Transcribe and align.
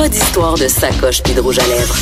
Pas 0.00 0.08
d'histoire 0.08 0.54
de 0.54 0.66
sacoche 0.66 1.22
puis 1.22 1.34
de 1.34 1.42
rouge 1.42 1.58
à 1.58 1.66
lèvres. 1.66 1.94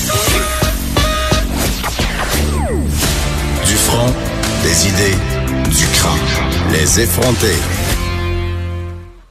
Du 3.66 3.74
front, 3.74 4.14
des 4.62 4.86
idées, 4.86 5.16
du 5.68 5.84
crâne. 5.94 6.70
Les 6.70 7.00
effronter. 7.00 7.56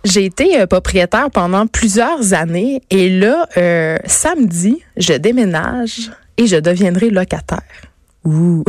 J'ai 0.03 0.25
été 0.25 0.59
euh, 0.59 0.67
propriétaire 0.67 1.31
pendant 1.31 1.65
plusieurs 1.65 2.33
années 2.33 2.81
et 2.89 3.07
là, 3.09 3.47
euh, 3.55 3.95
samedi, 4.05 4.83
je 4.97 5.13
déménage 5.13 6.11
et 6.35 6.45
je 6.45 6.57
deviendrai 6.57 7.09
locataire. 7.09 7.61
Ouh. 8.25 8.65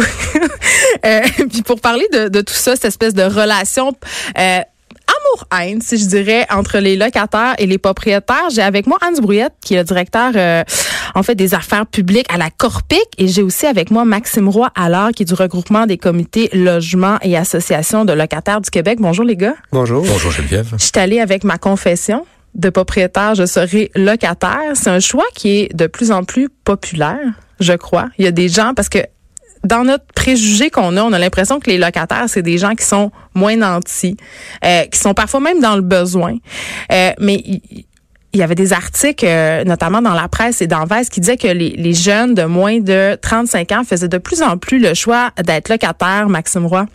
euh, 1.07 1.21
puis 1.51 1.63
pour 1.63 1.81
parler 1.81 2.07
de, 2.13 2.29
de, 2.29 2.41
tout 2.41 2.55
ça, 2.55 2.77
cette 2.77 2.85
espèce 2.85 3.15
de 3.15 3.25
relation 3.25 3.93
euh, 4.39 4.61
amour-haine, 5.17 5.81
si 5.81 5.99
je 5.99 6.07
dirais, 6.07 6.47
entre 6.51 6.79
les 6.79 6.97
locataires 6.97 7.55
et 7.59 7.67
les 7.67 7.79
propriétaires. 7.79 8.49
J'ai 8.53 8.63
avec 8.63 8.87
moi 8.87 8.99
Anne 9.01 9.21
Brouillette, 9.21 9.55
qui 9.63 9.75
est 9.75 9.79
le 9.79 9.85
directeur, 9.85 10.33
euh, 10.35 10.63
en 11.15 11.23
fait, 11.23 11.35
des 11.35 11.55
affaires 11.55 11.87
publiques 11.87 12.27
à 12.33 12.37
la 12.37 12.51
Corpic. 12.51 13.07
Et 13.19 13.29
j'ai 13.29 13.43
aussi 13.43 13.67
avec 13.67 13.91
moi 13.91 14.05
Maxime 14.05 14.49
Roy 14.49 14.71
Allard, 14.75 15.11
qui 15.13 15.23
est 15.23 15.27
du 15.27 15.35
regroupement 15.35 15.87
des 15.87 15.99
comités 15.99 16.51
logements 16.53 17.19
et 17.23 17.37
associations 17.37 18.05
de 18.05 18.13
locataires 18.13 18.61
du 18.61 18.71
Québec. 18.71 18.99
Bonjour, 19.01 19.25
les 19.25 19.37
gars. 19.37 19.55
Bonjour. 19.73 20.05
Bonjour, 20.05 20.31
Geneviève. 20.31 20.75
Je 20.79 20.85
suis 20.85 20.93
allée 20.97 21.21
avec 21.21 21.45
ma 21.45 21.59
confession 21.59 22.25
de 22.55 22.71
propriétaire, 22.71 23.35
je 23.35 23.47
serai 23.47 23.91
locataire. 23.95 24.73
C'est 24.75 24.91
un 24.91 25.01
choix 25.01 25.27
qui 25.35 25.61
est 25.61 25.77
de 25.77 25.87
plus 25.87 26.11
en 26.11 26.25
plus 26.25 26.49
populaire, 26.65 27.19
je 27.61 27.73
crois. 27.75 28.09
Il 28.19 28.25
y 28.25 28.29
a 28.29 28.33
des 28.33 28.49
gens, 28.49 28.73
parce 28.75 28.89
que 28.89 28.99
dans 29.65 29.85
notre 29.85 30.05
préjugé 30.15 30.71
qu'on 30.71 30.97
a, 30.97 31.03
on 31.03 31.13
a 31.13 31.19
l'impression 31.19 31.61
que 31.61 31.71
les 31.71 31.79
locataires, 31.79 32.27
c'est 32.29 32.43
des 32.43 32.59
gens 32.59 32.75
qui 32.75 32.85
sont 32.85 33.11
moins 33.35 33.57
nantis, 33.57 34.17
euh, 34.65 34.85
qui 34.85 34.99
sont 34.99 35.15
parfois 35.15 35.41
même 35.41 35.61
dans 35.61 35.77
le 35.77 35.83
besoin. 35.83 36.37
Euh, 36.93 37.13
mais 37.19 37.43
il 38.33 38.41
y 38.41 38.43
avait 38.43 38.55
des 38.55 38.73
articles, 38.73 39.25
euh, 39.27 39.65
notamment 39.65 40.03
dans 40.03 40.15
la 40.15 40.29
presse 40.29 40.61
et 40.61 40.67
dans 40.67 40.85
Vice, 40.85 41.09
qui 41.09 41.21
disaient 41.21 41.37
que 41.37 41.49
les, 41.49 41.71
les, 41.71 41.95
jeunes 41.95 42.35
de 42.35 42.45
moins 42.45 42.79
de 42.79 43.19
35 43.21 43.73
ans 43.73 43.83
faisaient 43.85 44.09
de 44.09 44.19
plus 44.19 44.43
en 44.43 44.59
plus 44.59 44.79
le 44.79 44.95
choix 44.95 45.31
d'être 45.43 45.69
locataires, 45.69 46.29
Maxime 46.29 46.67
Roy. 46.67 46.87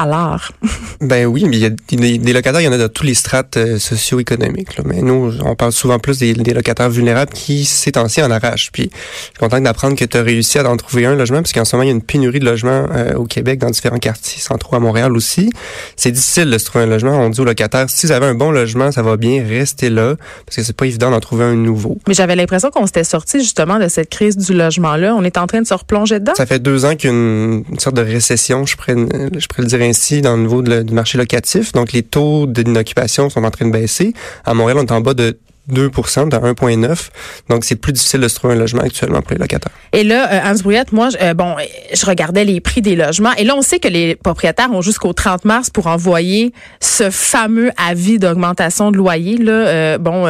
Alors. 0.00 0.52
ben 1.00 1.26
oui, 1.26 1.44
mais 1.48 1.56
il 1.56 1.60
y 1.60 1.66
a 1.66 1.70
des, 1.70 2.18
des, 2.18 2.32
locataires, 2.32 2.60
il 2.60 2.64
y 2.64 2.68
en 2.68 2.72
a 2.72 2.78
de 2.78 2.86
tous 2.86 3.02
les 3.02 3.14
strates 3.14 3.56
euh, 3.56 3.80
socio-économiques. 3.80 4.76
Là. 4.76 4.84
Mais 4.86 5.02
nous, 5.02 5.34
on 5.44 5.56
parle 5.56 5.72
souvent 5.72 5.98
plus 5.98 6.18
des, 6.18 6.34
des 6.34 6.54
locataires 6.54 6.88
vulnérables 6.88 7.32
qui, 7.32 7.64
ces 7.64 7.90
temps-ci, 7.90 8.22
en 8.22 8.30
arrachent. 8.30 8.70
Puis, 8.70 8.90
je 8.92 9.24
suis 9.24 9.38
content 9.40 9.60
d'apprendre 9.60 9.96
que 9.96 10.04
tu 10.04 10.16
as 10.16 10.22
réussi 10.22 10.60
à 10.60 10.70
en 10.70 10.76
trouver 10.76 11.04
un 11.04 11.16
logement, 11.16 11.38
parce 11.38 11.52
qu'en 11.52 11.64
ce 11.64 11.74
moment, 11.74 11.82
il 11.82 11.88
y 11.88 11.90
a 11.90 11.94
une 11.94 12.02
pénurie 12.02 12.38
de 12.38 12.44
logements 12.44 12.86
euh, 12.94 13.14
au 13.14 13.24
Québec, 13.24 13.58
dans 13.58 13.70
différents 13.70 13.98
quartiers 13.98 14.40
centraux 14.40 14.76
à 14.76 14.78
Montréal 14.78 15.16
aussi. 15.16 15.50
C'est 15.96 16.12
difficile 16.12 16.48
de 16.48 16.58
se 16.58 16.64
trouver 16.66 16.84
un 16.84 16.88
logement. 16.88 17.18
On 17.18 17.28
dit 17.28 17.40
aux 17.40 17.44
locataires, 17.44 17.90
si 17.90 18.06
vous 18.06 18.12
avez 18.12 18.26
un 18.26 18.34
bon 18.34 18.52
logement, 18.52 18.92
ça 18.92 19.02
va 19.02 19.16
bien, 19.16 19.44
restez 19.44 19.90
là, 19.90 20.14
parce 20.46 20.54
que 20.58 20.62
c'est 20.62 20.76
pas 20.76 20.86
évident 20.86 21.10
d'en 21.10 21.18
trouver 21.18 21.44
un 21.44 21.56
nouveau. 21.56 21.98
Mais 22.06 22.14
j'avais 22.14 22.36
l'impression 22.36 22.70
qu'on 22.70 22.86
s'était 22.86 23.02
sorti 23.02 23.40
justement 23.40 23.80
de 23.80 23.88
cette 23.88 24.10
crise 24.10 24.36
du 24.36 24.54
logement-là. 24.54 25.16
On 25.16 25.24
est 25.24 25.38
en 25.38 25.48
train 25.48 25.60
de 25.60 25.66
se 25.66 25.74
replonger 25.74 26.20
dedans. 26.20 26.34
Ça 26.36 26.46
fait 26.46 26.60
deux 26.60 26.84
ans 26.84 26.94
qu'il 26.94 27.10
y 27.10 27.12
a 27.12 27.16
une, 27.16 27.64
une 27.68 27.80
sorte 27.80 27.96
de 27.96 28.02
récession, 28.02 28.64
je 28.64 28.76
pourrais, 28.76 28.94
je 28.94 29.46
pourrais 29.48 29.62
le 29.62 29.68
dire 29.68 29.87
ainsi 29.88 30.22
dans 30.22 30.36
le 30.36 30.42
niveau 30.42 30.62
de, 30.62 30.82
du 30.82 30.94
marché 30.94 31.18
locatif. 31.18 31.72
Donc, 31.72 31.92
les 31.92 32.02
taux 32.02 32.46
d'inoccupation 32.46 33.30
sont 33.30 33.44
en 33.44 33.50
train 33.50 33.66
de 33.66 33.72
baisser. 33.72 34.12
À 34.44 34.54
Montréal, 34.54 34.78
on 34.80 34.86
est 34.86 34.92
en 34.92 35.00
bas 35.00 35.14
de 35.14 35.38
2% 35.72 36.28
dans 36.28 36.40
1,9 36.40 37.08
Donc, 37.48 37.64
c'est 37.64 37.76
plus 37.76 37.92
difficile 37.92 38.20
de 38.20 38.28
se 38.28 38.36
trouver 38.36 38.54
un 38.54 38.56
logement 38.56 38.82
actuellement 38.82 39.20
pour 39.20 39.32
les 39.32 39.38
locataires. 39.38 39.72
Et 39.92 40.04
là, 40.04 40.32
euh, 40.32 40.40
Hans 40.44 40.58
Brouillette, 40.62 40.92
moi, 40.92 41.08
euh, 41.20 41.34
bon, 41.34 41.56
je 41.92 42.06
regardais 42.06 42.44
les 42.44 42.60
prix 42.60 42.80
des 42.80 42.96
logements. 42.96 43.32
Et 43.36 43.44
là, 43.44 43.54
on 43.56 43.62
sait 43.62 43.78
que 43.78 43.88
les 43.88 44.16
propriétaires 44.16 44.70
ont 44.72 44.80
jusqu'au 44.80 45.12
30 45.12 45.44
mars 45.44 45.70
pour 45.70 45.86
envoyer 45.86 46.52
ce 46.80 47.10
fameux 47.10 47.70
avis 47.76 48.18
d'augmentation 48.18 48.90
de 48.90 48.96
loyer, 48.96 49.36
là, 49.36 49.52
euh, 49.52 49.98
bon, 49.98 50.24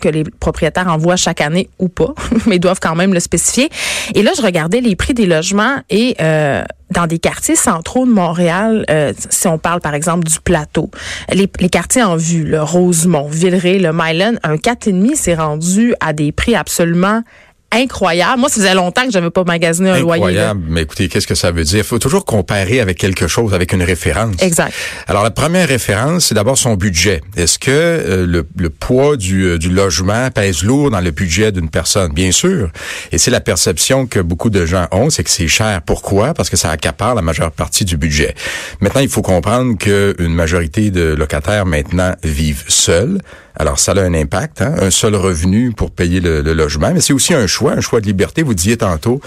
que 0.00 0.08
les 0.08 0.24
propriétaires 0.24 0.88
envoient 0.88 1.16
chaque 1.16 1.40
année 1.40 1.68
ou 1.78 1.88
pas, 1.88 2.14
mais 2.46 2.58
doivent 2.58 2.80
quand 2.80 2.96
même 2.96 3.14
le 3.14 3.20
spécifier. 3.20 3.68
Et 4.14 4.22
là, 4.22 4.32
je 4.36 4.42
regardais 4.42 4.80
les 4.80 4.96
prix 4.96 5.14
des 5.14 5.26
logements 5.26 5.76
et 5.90 6.16
dans 6.90 7.06
des 7.06 7.18
quartiers 7.18 7.56
centraux 7.56 8.06
de 8.06 8.12
Montréal, 8.12 8.84
euh, 8.90 9.12
si 9.30 9.48
on 9.48 9.58
parle 9.58 9.80
par 9.80 9.94
exemple 9.94 10.26
du 10.28 10.38
plateau, 10.40 10.90
les, 11.32 11.50
les 11.58 11.68
quartiers 11.68 12.02
en 12.02 12.16
vue, 12.16 12.44
le 12.44 12.62
Rosemont, 12.62 13.28
Villeray, 13.28 13.78
le 13.78 13.92
Mylan, 13.92 14.34
un 14.42 14.56
4,5 14.56 15.16
s'est 15.16 15.34
rendu 15.34 15.94
à 16.00 16.12
des 16.12 16.32
prix 16.32 16.54
absolument 16.54 17.22
incroyable. 17.72 18.40
Moi, 18.40 18.48
ça 18.48 18.56
faisait 18.56 18.74
longtemps 18.74 19.04
que 19.04 19.10
j'avais 19.10 19.30
pas 19.30 19.44
magasiné 19.44 19.90
un 19.90 19.94
incroyable. 19.94 20.32
loyer. 20.32 20.38
Incroyable. 20.38 20.66
Mais 20.68 20.82
écoutez, 20.82 21.08
qu'est-ce 21.08 21.26
que 21.26 21.34
ça 21.34 21.50
veut 21.50 21.64
dire? 21.64 21.78
Il 21.78 21.84
faut 21.84 21.98
toujours 21.98 22.24
comparer 22.24 22.80
avec 22.80 22.98
quelque 22.98 23.26
chose, 23.26 23.54
avec 23.54 23.72
une 23.72 23.82
référence. 23.82 24.34
Exact. 24.40 24.72
Alors, 25.06 25.22
la 25.22 25.30
première 25.30 25.68
référence, 25.68 26.26
c'est 26.26 26.34
d'abord 26.34 26.58
son 26.58 26.74
budget. 26.74 27.20
Est-ce 27.36 27.58
que 27.58 27.70
euh, 27.70 28.26
le, 28.26 28.46
le, 28.56 28.70
poids 28.70 29.16
du, 29.16 29.44
euh, 29.44 29.58
du, 29.58 29.68
logement 29.68 30.30
pèse 30.30 30.62
lourd 30.62 30.90
dans 30.90 31.00
le 31.00 31.10
budget 31.10 31.52
d'une 31.52 31.68
personne? 31.68 32.12
Bien 32.12 32.32
sûr. 32.32 32.70
Et 33.12 33.18
c'est 33.18 33.30
la 33.30 33.40
perception 33.40 34.06
que 34.06 34.20
beaucoup 34.20 34.50
de 34.50 34.64
gens 34.64 34.86
ont, 34.92 35.10
c'est 35.10 35.24
que 35.24 35.30
c'est 35.30 35.48
cher. 35.48 35.82
Pourquoi? 35.84 36.34
Parce 36.34 36.50
que 36.50 36.56
ça 36.56 36.70
accapare 36.70 37.14
la 37.14 37.22
majeure 37.22 37.50
partie 37.50 37.84
du 37.84 37.96
budget. 37.96 38.34
Maintenant, 38.80 39.00
il 39.00 39.08
faut 39.08 39.22
comprendre 39.22 39.76
qu'une 39.76 40.34
majorité 40.34 40.90
de 40.90 41.14
locataires 41.14 41.66
maintenant 41.66 42.14
vivent 42.22 42.64
seuls. 42.68 43.18
Alors, 43.58 43.78
ça 43.78 43.92
a 43.92 44.00
un 44.00 44.14
impact, 44.14 44.62
hein? 44.62 44.74
un 44.80 44.90
seul 44.90 45.14
revenu 45.14 45.72
pour 45.72 45.90
payer 45.90 46.20
le, 46.20 46.42
le 46.42 46.52
logement, 46.52 46.92
mais 46.92 47.00
c'est 47.00 47.12
aussi 47.12 47.34
un 47.34 47.46
choix, 47.46 47.72
un 47.72 47.80
choix 47.80 48.00
de 48.00 48.06
liberté. 48.06 48.42
Vous 48.42 48.54
disiez 48.54 48.76
tantôt 48.76 49.20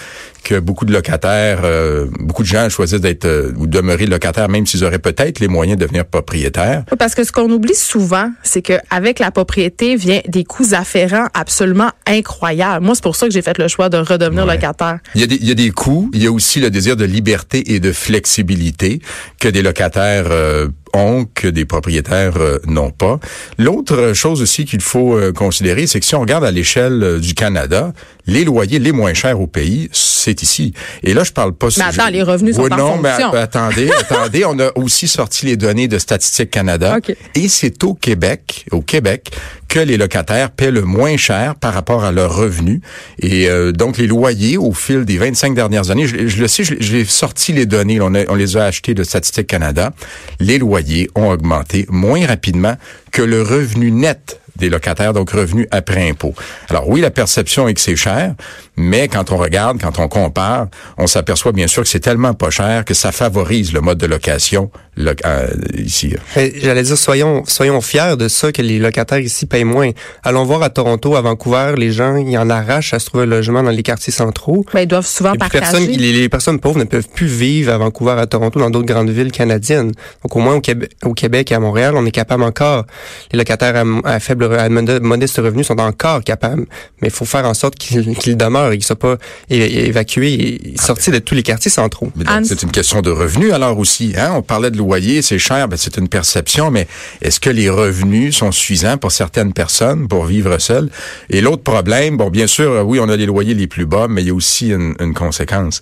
que 0.43 0.59
beaucoup 0.59 0.85
de 0.85 0.93
locataires, 0.93 1.61
euh, 1.63 2.07
beaucoup 2.19 2.43
de 2.43 2.47
gens 2.47 2.69
choisissent 2.69 3.01
d'être 3.01 3.25
euh, 3.25 3.51
ou 3.57 3.67
demeurer 3.67 4.05
locataires, 4.05 4.49
même 4.49 4.65
s'ils 4.65 4.83
auraient 4.83 4.99
peut-être 4.99 5.39
les 5.39 5.47
moyens 5.47 5.77
de 5.77 5.85
devenir 5.85 6.05
propriétaires. 6.05 6.83
Parce 6.97 7.15
que 7.15 7.23
ce 7.23 7.31
qu'on 7.31 7.49
oublie 7.51 7.75
souvent, 7.75 8.31
c'est 8.43 8.61
qu'avec 8.61 9.19
la 9.19 9.31
propriété 9.31 9.95
vient 9.95 10.21
des 10.27 10.43
coûts 10.43 10.73
afférents 10.73 11.27
absolument 11.33 11.91
incroyables. 12.07 12.85
Moi, 12.85 12.95
c'est 12.95 13.03
pour 13.03 13.15
ça 13.15 13.27
que 13.27 13.33
j'ai 13.33 13.41
fait 13.41 13.57
le 13.57 13.67
choix 13.67 13.89
de 13.89 13.97
redevenir 13.97 14.45
ouais. 14.45 14.55
locataire. 14.55 14.99
Il 15.15 15.21
y, 15.21 15.23
a 15.23 15.27
des, 15.27 15.35
il 15.35 15.47
y 15.47 15.51
a 15.51 15.55
des 15.55 15.71
coûts, 15.71 16.09
il 16.13 16.23
y 16.23 16.27
a 16.27 16.31
aussi 16.31 16.59
le 16.59 16.69
désir 16.69 16.95
de 16.95 17.05
liberté 17.05 17.73
et 17.73 17.79
de 17.79 17.91
flexibilité 17.91 19.01
que 19.39 19.47
des 19.47 19.61
locataires 19.61 20.27
euh, 20.29 20.67
ont 20.93 21.25
que 21.33 21.47
des 21.47 21.65
propriétaires 21.65 22.37
euh, 22.37 22.59
n'ont 22.65 22.91
pas. 22.91 23.19
L'autre 23.57 24.13
chose 24.13 24.41
aussi 24.41 24.65
qu'il 24.65 24.81
faut 24.81 25.15
euh, 25.15 25.31
considérer, 25.31 25.87
c'est 25.87 25.99
que 25.99 26.05
si 26.05 26.15
on 26.15 26.21
regarde 26.21 26.43
à 26.43 26.51
l'échelle 26.51 27.03
euh, 27.03 27.19
du 27.19 27.33
Canada, 27.33 27.93
les 28.25 28.43
loyers 28.43 28.79
les 28.79 28.91
moins 28.91 29.13
chers 29.13 29.39
au 29.39 29.47
pays, 29.47 29.89
c'est 29.91 30.41
ici. 30.43 30.73
Et 31.03 31.13
là, 31.13 31.23
je 31.23 31.31
parle 31.31 31.53
pas... 31.53 31.67
Mais 31.77 31.83
attends, 31.83 32.07
je, 32.07 32.13
les 32.13 32.23
revenus 32.23 32.55
sont 32.55 32.63
oui, 32.63 32.73
en 32.73 32.77
non, 32.77 32.95
fonction. 32.95 33.31
mais 33.33 33.39
attendez, 33.39 33.89
attendez, 33.99 34.45
on 34.45 34.59
a 34.59 34.71
aussi 34.75 35.07
sorti 35.07 35.45
les 35.45 35.57
données 35.57 35.87
de 35.87 35.97
Statistique 35.97 36.51
Canada. 36.51 36.97
Okay. 36.97 37.17
Et 37.35 37.47
c'est 37.47 37.83
au 37.83 37.93
Québec, 37.93 38.65
au 38.71 38.81
Québec, 38.81 39.31
que 39.69 39.79
les 39.79 39.97
locataires 39.97 40.51
paient 40.51 40.71
le 40.71 40.81
moins 40.81 41.15
cher 41.15 41.55
par 41.55 41.73
rapport 41.73 42.03
à 42.03 42.11
leurs 42.11 42.35
revenus. 42.35 42.81
Et 43.19 43.47
euh, 43.47 43.71
donc, 43.71 43.97
les 43.97 44.07
loyers, 44.07 44.57
au 44.57 44.73
fil 44.73 45.05
des 45.05 45.17
25 45.17 45.53
dernières 45.53 45.91
années, 45.91 46.07
je, 46.07 46.41
le 46.41 46.47
sais, 46.47 46.63
j'ai 46.63 47.05
sorti 47.05 47.53
les 47.53 47.65
données, 47.65 48.01
on, 48.01 48.09
les 48.09 48.57
a 48.57 48.65
achetés 48.65 48.93
de 48.93 49.03
Statistique 49.03 49.47
Canada, 49.47 49.93
les 50.39 50.57
loyers 50.57 51.09
ont 51.15 51.29
augmenté 51.29 51.85
moins 51.89 52.25
rapidement 52.25 52.75
que 53.11 53.21
le 53.21 53.41
revenu 53.41 53.91
net 53.91 54.38
des 54.59 54.69
locataires, 54.69 55.13
donc 55.13 55.31
revenus 55.31 55.67
après 55.71 56.09
impôt. 56.09 56.33
Alors 56.69 56.87
oui, 56.89 57.01
la 57.01 57.11
perception 57.11 57.67
est 57.67 57.73
que 57.73 57.81
c'est 57.81 57.95
cher, 57.95 58.33
mais 58.77 59.07
quand 59.07 59.31
on 59.31 59.37
regarde, 59.37 59.79
quand 59.81 59.99
on 59.99 60.07
compare, 60.07 60.67
on 60.97 61.07
s'aperçoit 61.07 61.51
bien 61.51 61.67
sûr 61.67 61.83
que 61.83 61.89
c'est 61.89 61.99
tellement 61.99 62.33
pas 62.33 62.49
cher 62.49 62.85
que 62.85 62.93
ça 62.93 63.11
favorise 63.11 63.73
le 63.73 63.81
mode 63.81 63.97
de 63.97 64.05
location 64.05 64.71
lo 64.99 65.11
euh, 65.25 65.47
ici. 65.77 66.15
J'allais 66.35 66.83
dire, 66.83 66.97
soyons, 66.97 67.43
soyons 67.47 67.81
fiers 67.81 68.15
de 68.17 68.27
ça, 68.27 68.51
que 68.51 68.61
les 68.61 68.79
locataires 68.79 69.19
ici 69.19 69.45
payent 69.45 69.63
moins. 69.63 69.91
Allons 70.23 70.43
voir 70.43 70.61
à 70.61 70.69
Toronto, 70.69 71.15
à 71.15 71.21
Vancouver, 71.21 71.75
les 71.77 71.91
gens, 71.91 72.17
ils 72.17 72.37
en 72.37 72.49
arrachent 72.49 72.93
à 72.93 72.99
se 72.99 73.05
trouver 73.07 73.23
un 73.23 73.27
logement 73.27 73.63
dans 73.63 73.71
les 73.71 73.83
quartiers 73.83 74.13
centraux. 74.13 74.65
Ben, 74.73 74.81
ils 74.81 74.87
doivent 74.87 75.07
souvent 75.07 75.33
partager. 75.35 75.61
Personne, 75.61 75.87
les, 75.87 76.11
les, 76.13 76.29
personnes 76.29 76.59
pauvres 76.59 76.79
ne 76.79 76.83
peuvent 76.83 77.07
plus 77.07 77.27
vivre 77.27 77.71
à 77.71 77.77
Vancouver, 77.77 78.15
à 78.17 78.27
Toronto, 78.27 78.59
dans 78.59 78.69
d'autres 78.69 78.87
grandes 78.87 79.09
villes 79.09 79.31
canadiennes. 79.31 79.91
Donc 80.23 80.35
au 80.35 80.39
moins 80.39 80.55
au 80.55 80.61
Québec, 80.61 80.91
au 81.03 81.13
Québec 81.13 81.51
et 81.51 81.55
à 81.55 81.59
Montréal, 81.59 81.93
on 81.95 82.05
est 82.05 82.11
capable 82.11 82.43
encore, 82.43 82.85
les 83.31 83.37
locataires 83.37 83.75
à, 83.75 84.09
à 84.09 84.19
faible 84.19 84.45
à 84.57 84.69
modeste 84.69 85.37
revenu 85.37 85.63
sont 85.63 85.79
encore 85.79 86.23
capables, 86.23 86.65
mais 87.01 87.09
il 87.09 87.13
faut 87.13 87.25
faire 87.25 87.45
en 87.45 87.53
sorte 87.53 87.75
qu'ils 87.75 88.15
qu 88.17 88.35
demeurent 88.35 88.71
et 88.71 88.77
qu'ils 88.77 88.83
ne 88.83 88.85
soient 88.85 88.95
pas 88.95 89.17
évacués 89.49 90.33
et 90.73 90.77
sortis 90.77 91.11
de 91.11 91.19
tous 91.19 91.35
les 91.35 91.43
quartiers 91.43 91.71
centraux. 91.71 92.11
C'est 92.43 92.63
une 92.63 92.71
question 92.71 93.01
de 93.01 93.11
revenus 93.11 93.53
alors 93.53 93.77
aussi. 93.77 94.13
Hein? 94.17 94.31
On 94.35 94.41
parlait 94.41 94.71
de 94.71 94.77
loyer, 94.77 95.21
c'est 95.21 95.39
cher, 95.39 95.67
ben, 95.67 95.77
c'est 95.77 95.97
une 95.97 96.07
perception, 96.07 96.71
mais 96.71 96.87
est-ce 97.21 97.39
que 97.39 97.49
les 97.49 97.69
revenus 97.69 98.35
sont 98.37 98.51
suffisants 98.51 98.97
pour 98.97 99.11
certaines 99.11 99.53
personnes 99.53 100.07
pour 100.07 100.25
vivre 100.25 100.57
seules? 100.59 100.89
Et 101.29 101.41
l'autre 101.41 101.63
problème, 101.63 102.17
bon, 102.17 102.29
bien 102.29 102.47
sûr, 102.47 102.83
oui, 102.85 102.99
on 103.01 103.09
a 103.09 103.15
les 103.15 103.25
loyers 103.25 103.53
les 103.53 103.67
plus 103.67 103.85
bas, 103.85 104.07
mais 104.09 104.21
il 104.21 104.27
y 104.27 104.31
a 104.31 104.33
aussi 104.33 104.69
une, 104.69 104.95
une 104.99 105.13
conséquence. 105.13 105.81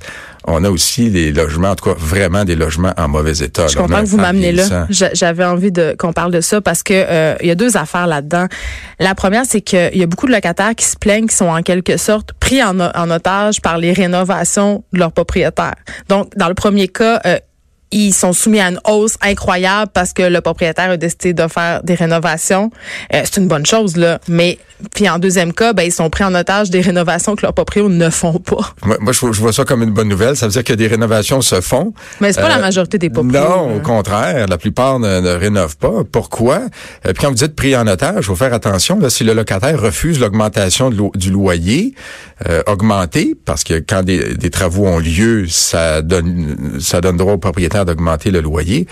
On 0.50 0.64
a 0.64 0.70
aussi 0.70 1.10
les 1.10 1.34
logements, 1.34 1.72
en 1.72 1.76
tout 1.76 1.90
cas 1.90 1.96
vraiment 2.00 2.46
des 2.46 2.56
logements 2.56 2.94
en 2.98 3.10
mauvais 3.10 3.38
état. 3.40 3.64
Je 3.64 3.72
suis 3.72 3.78
content 3.78 4.02
que 4.02 4.08
vous 4.08 4.18
m'amenez 4.18 4.54
là. 4.54 4.88
J'avais 4.90 5.44
envie 5.44 5.74
de 5.74 5.94
qu'on 6.00 6.14
parle 6.14 6.32
de 6.32 6.40
ça 6.40 6.62
parce 6.62 6.84
que 6.84 6.94
euh, 6.94 7.36
il 7.42 7.48
y 7.48 7.52
a 7.52 7.56
deux 7.56 7.76
affaires 7.76 8.08
là-dedans. 8.08 8.48
La 9.00 9.14
première, 9.14 9.46
c'est 9.46 9.62
qu'il 9.62 9.96
y 9.96 10.04
a 10.04 10.08
beaucoup 10.08 10.26
de 10.26 10.32
locataires 10.32 10.74
qui 10.76 10.86
se 10.86 10.98
plaignent, 10.98 11.28
qui 11.28 11.36
sont 11.36 11.50
en 11.50 11.62
quelque 11.62 11.98
sorte 11.98 12.34
pris 12.34 12.64
en, 12.64 12.80
otage 13.12 13.62
par 13.62 13.78
les 13.78 13.94
rénovations 13.94 14.84
de 14.92 15.00
leurs 15.00 15.12
propriétaires. 15.12 15.76
Donc, 16.10 16.36
dans 16.36 16.48
le 16.48 16.56
premier 16.56 16.88
cas, 16.88 17.22
euh, 17.26 17.38
ils 17.92 18.14
sont 18.14 18.34
soumis 18.34 18.60
à 18.60 18.68
une 18.70 18.80
hausse 18.86 19.18
incroyable 19.22 19.92
parce 19.94 20.12
que 20.14 20.24
le 20.24 20.42
propriétaire 20.42 20.90
a 20.92 20.98
décidé 20.98 21.34
de 21.34 21.48
faire 21.48 21.82
des 21.84 21.96
rénovations. 21.96 22.70
Euh, 23.14 23.22
c'est 23.24 23.38
une 23.38 23.48
bonne 23.48 23.66
chose 23.66 23.96
là, 23.98 24.20
mais 24.28 24.58
puis 24.94 25.10
en 25.10 25.18
deuxième 25.20 25.54
cas, 25.54 25.74
ben 25.74 25.84
ils 25.84 25.92
sont 25.92 26.10
pris 26.10 26.24
en 26.24 26.36
otage 26.36 26.70
des 26.70 26.82
rénovations 26.82 27.36
que 27.36 27.42
leurs 27.44 27.54
propriétaires 27.54 27.90
ne 27.90 28.10
font 28.10 28.40
pas. 28.40 28.74
Moi, 28.86 28.98
moi, 29.00 29.12
je, 29.14 29.20
vois- 29.22 29.32
je 29.32 29.40
vois 29.40 29.54
ça 29.54 29.64
comme 29.66 29.82
une 29.84 29.92
bonne 29.92 30.08
nouvelle. 30.08 30.36
Ça 30.36 30.46
veut 30.48 30.52
dire 30.52 30.64
que 30.64 30.74
des 30.74 30.88
rénovations 30.88 31.42
se 31.42 31.62
font. 31.62 31.94
Mais 32.22 32.32
c'est 32.34 32.42
pas 32.42 32.50
la 32.50 32.58
Euh, 32.58 32.62
majorité 32.62 32.98
des 32.98 33.10
propriétaires. 33.10 33.50
Non, 33.50 33.76
au 33.78 33.80
contraire, 33.80 34.46
la 34.48 34.58
plupart 34.58 35.00
ne, 35.00 35.20
ne 35.20 35.30
rénovent 35.32 35.78
pas. 35.78 36.04
Pourquoi? 36.12 36.58
Euh, 37.06 37.14
puis 37.14 37.16
quand 37.22 37.30
vous 37.30 37.36
dites 37.36 37.56
pris 37.56 37.76
en 37.76 37.88
otage, 37.88 38.16
il 38.20 38.24
faut 38.24 38.36
faire 38.36 38.54
attention. 38.54 39.00
Là, 39.00 39.10
si 39.10 39.24
le 39.24 39.34
locataire 39.34 39.80
refuse 39.82 40.20
l'augmentation 40.20 40.90
lo- 40.90 41.12
du 41.16 41.32
loyer 41.32 41.94
euh, 42.48 42.62
augmenté, 42.68 43.36
parce 43.46 43.64
que 43.64 43.76
quand 43.80 44.04
des, 44.04 44.36
des 44.36 44.50
travaux 44.52 44.86
ont 44.88 45.00
lieu, 45.00 45.48
ça 45.48 46.02
donne 46.02 46.78
ça 46.80 47.02
donne 47.02 47.18
droit 47.18 47.34
au 47.34 47.38
propriétaire 47.38 47.77
d'augmenter 47.86 48.32
le 48.32 48.42
loyer. 48.42 48.88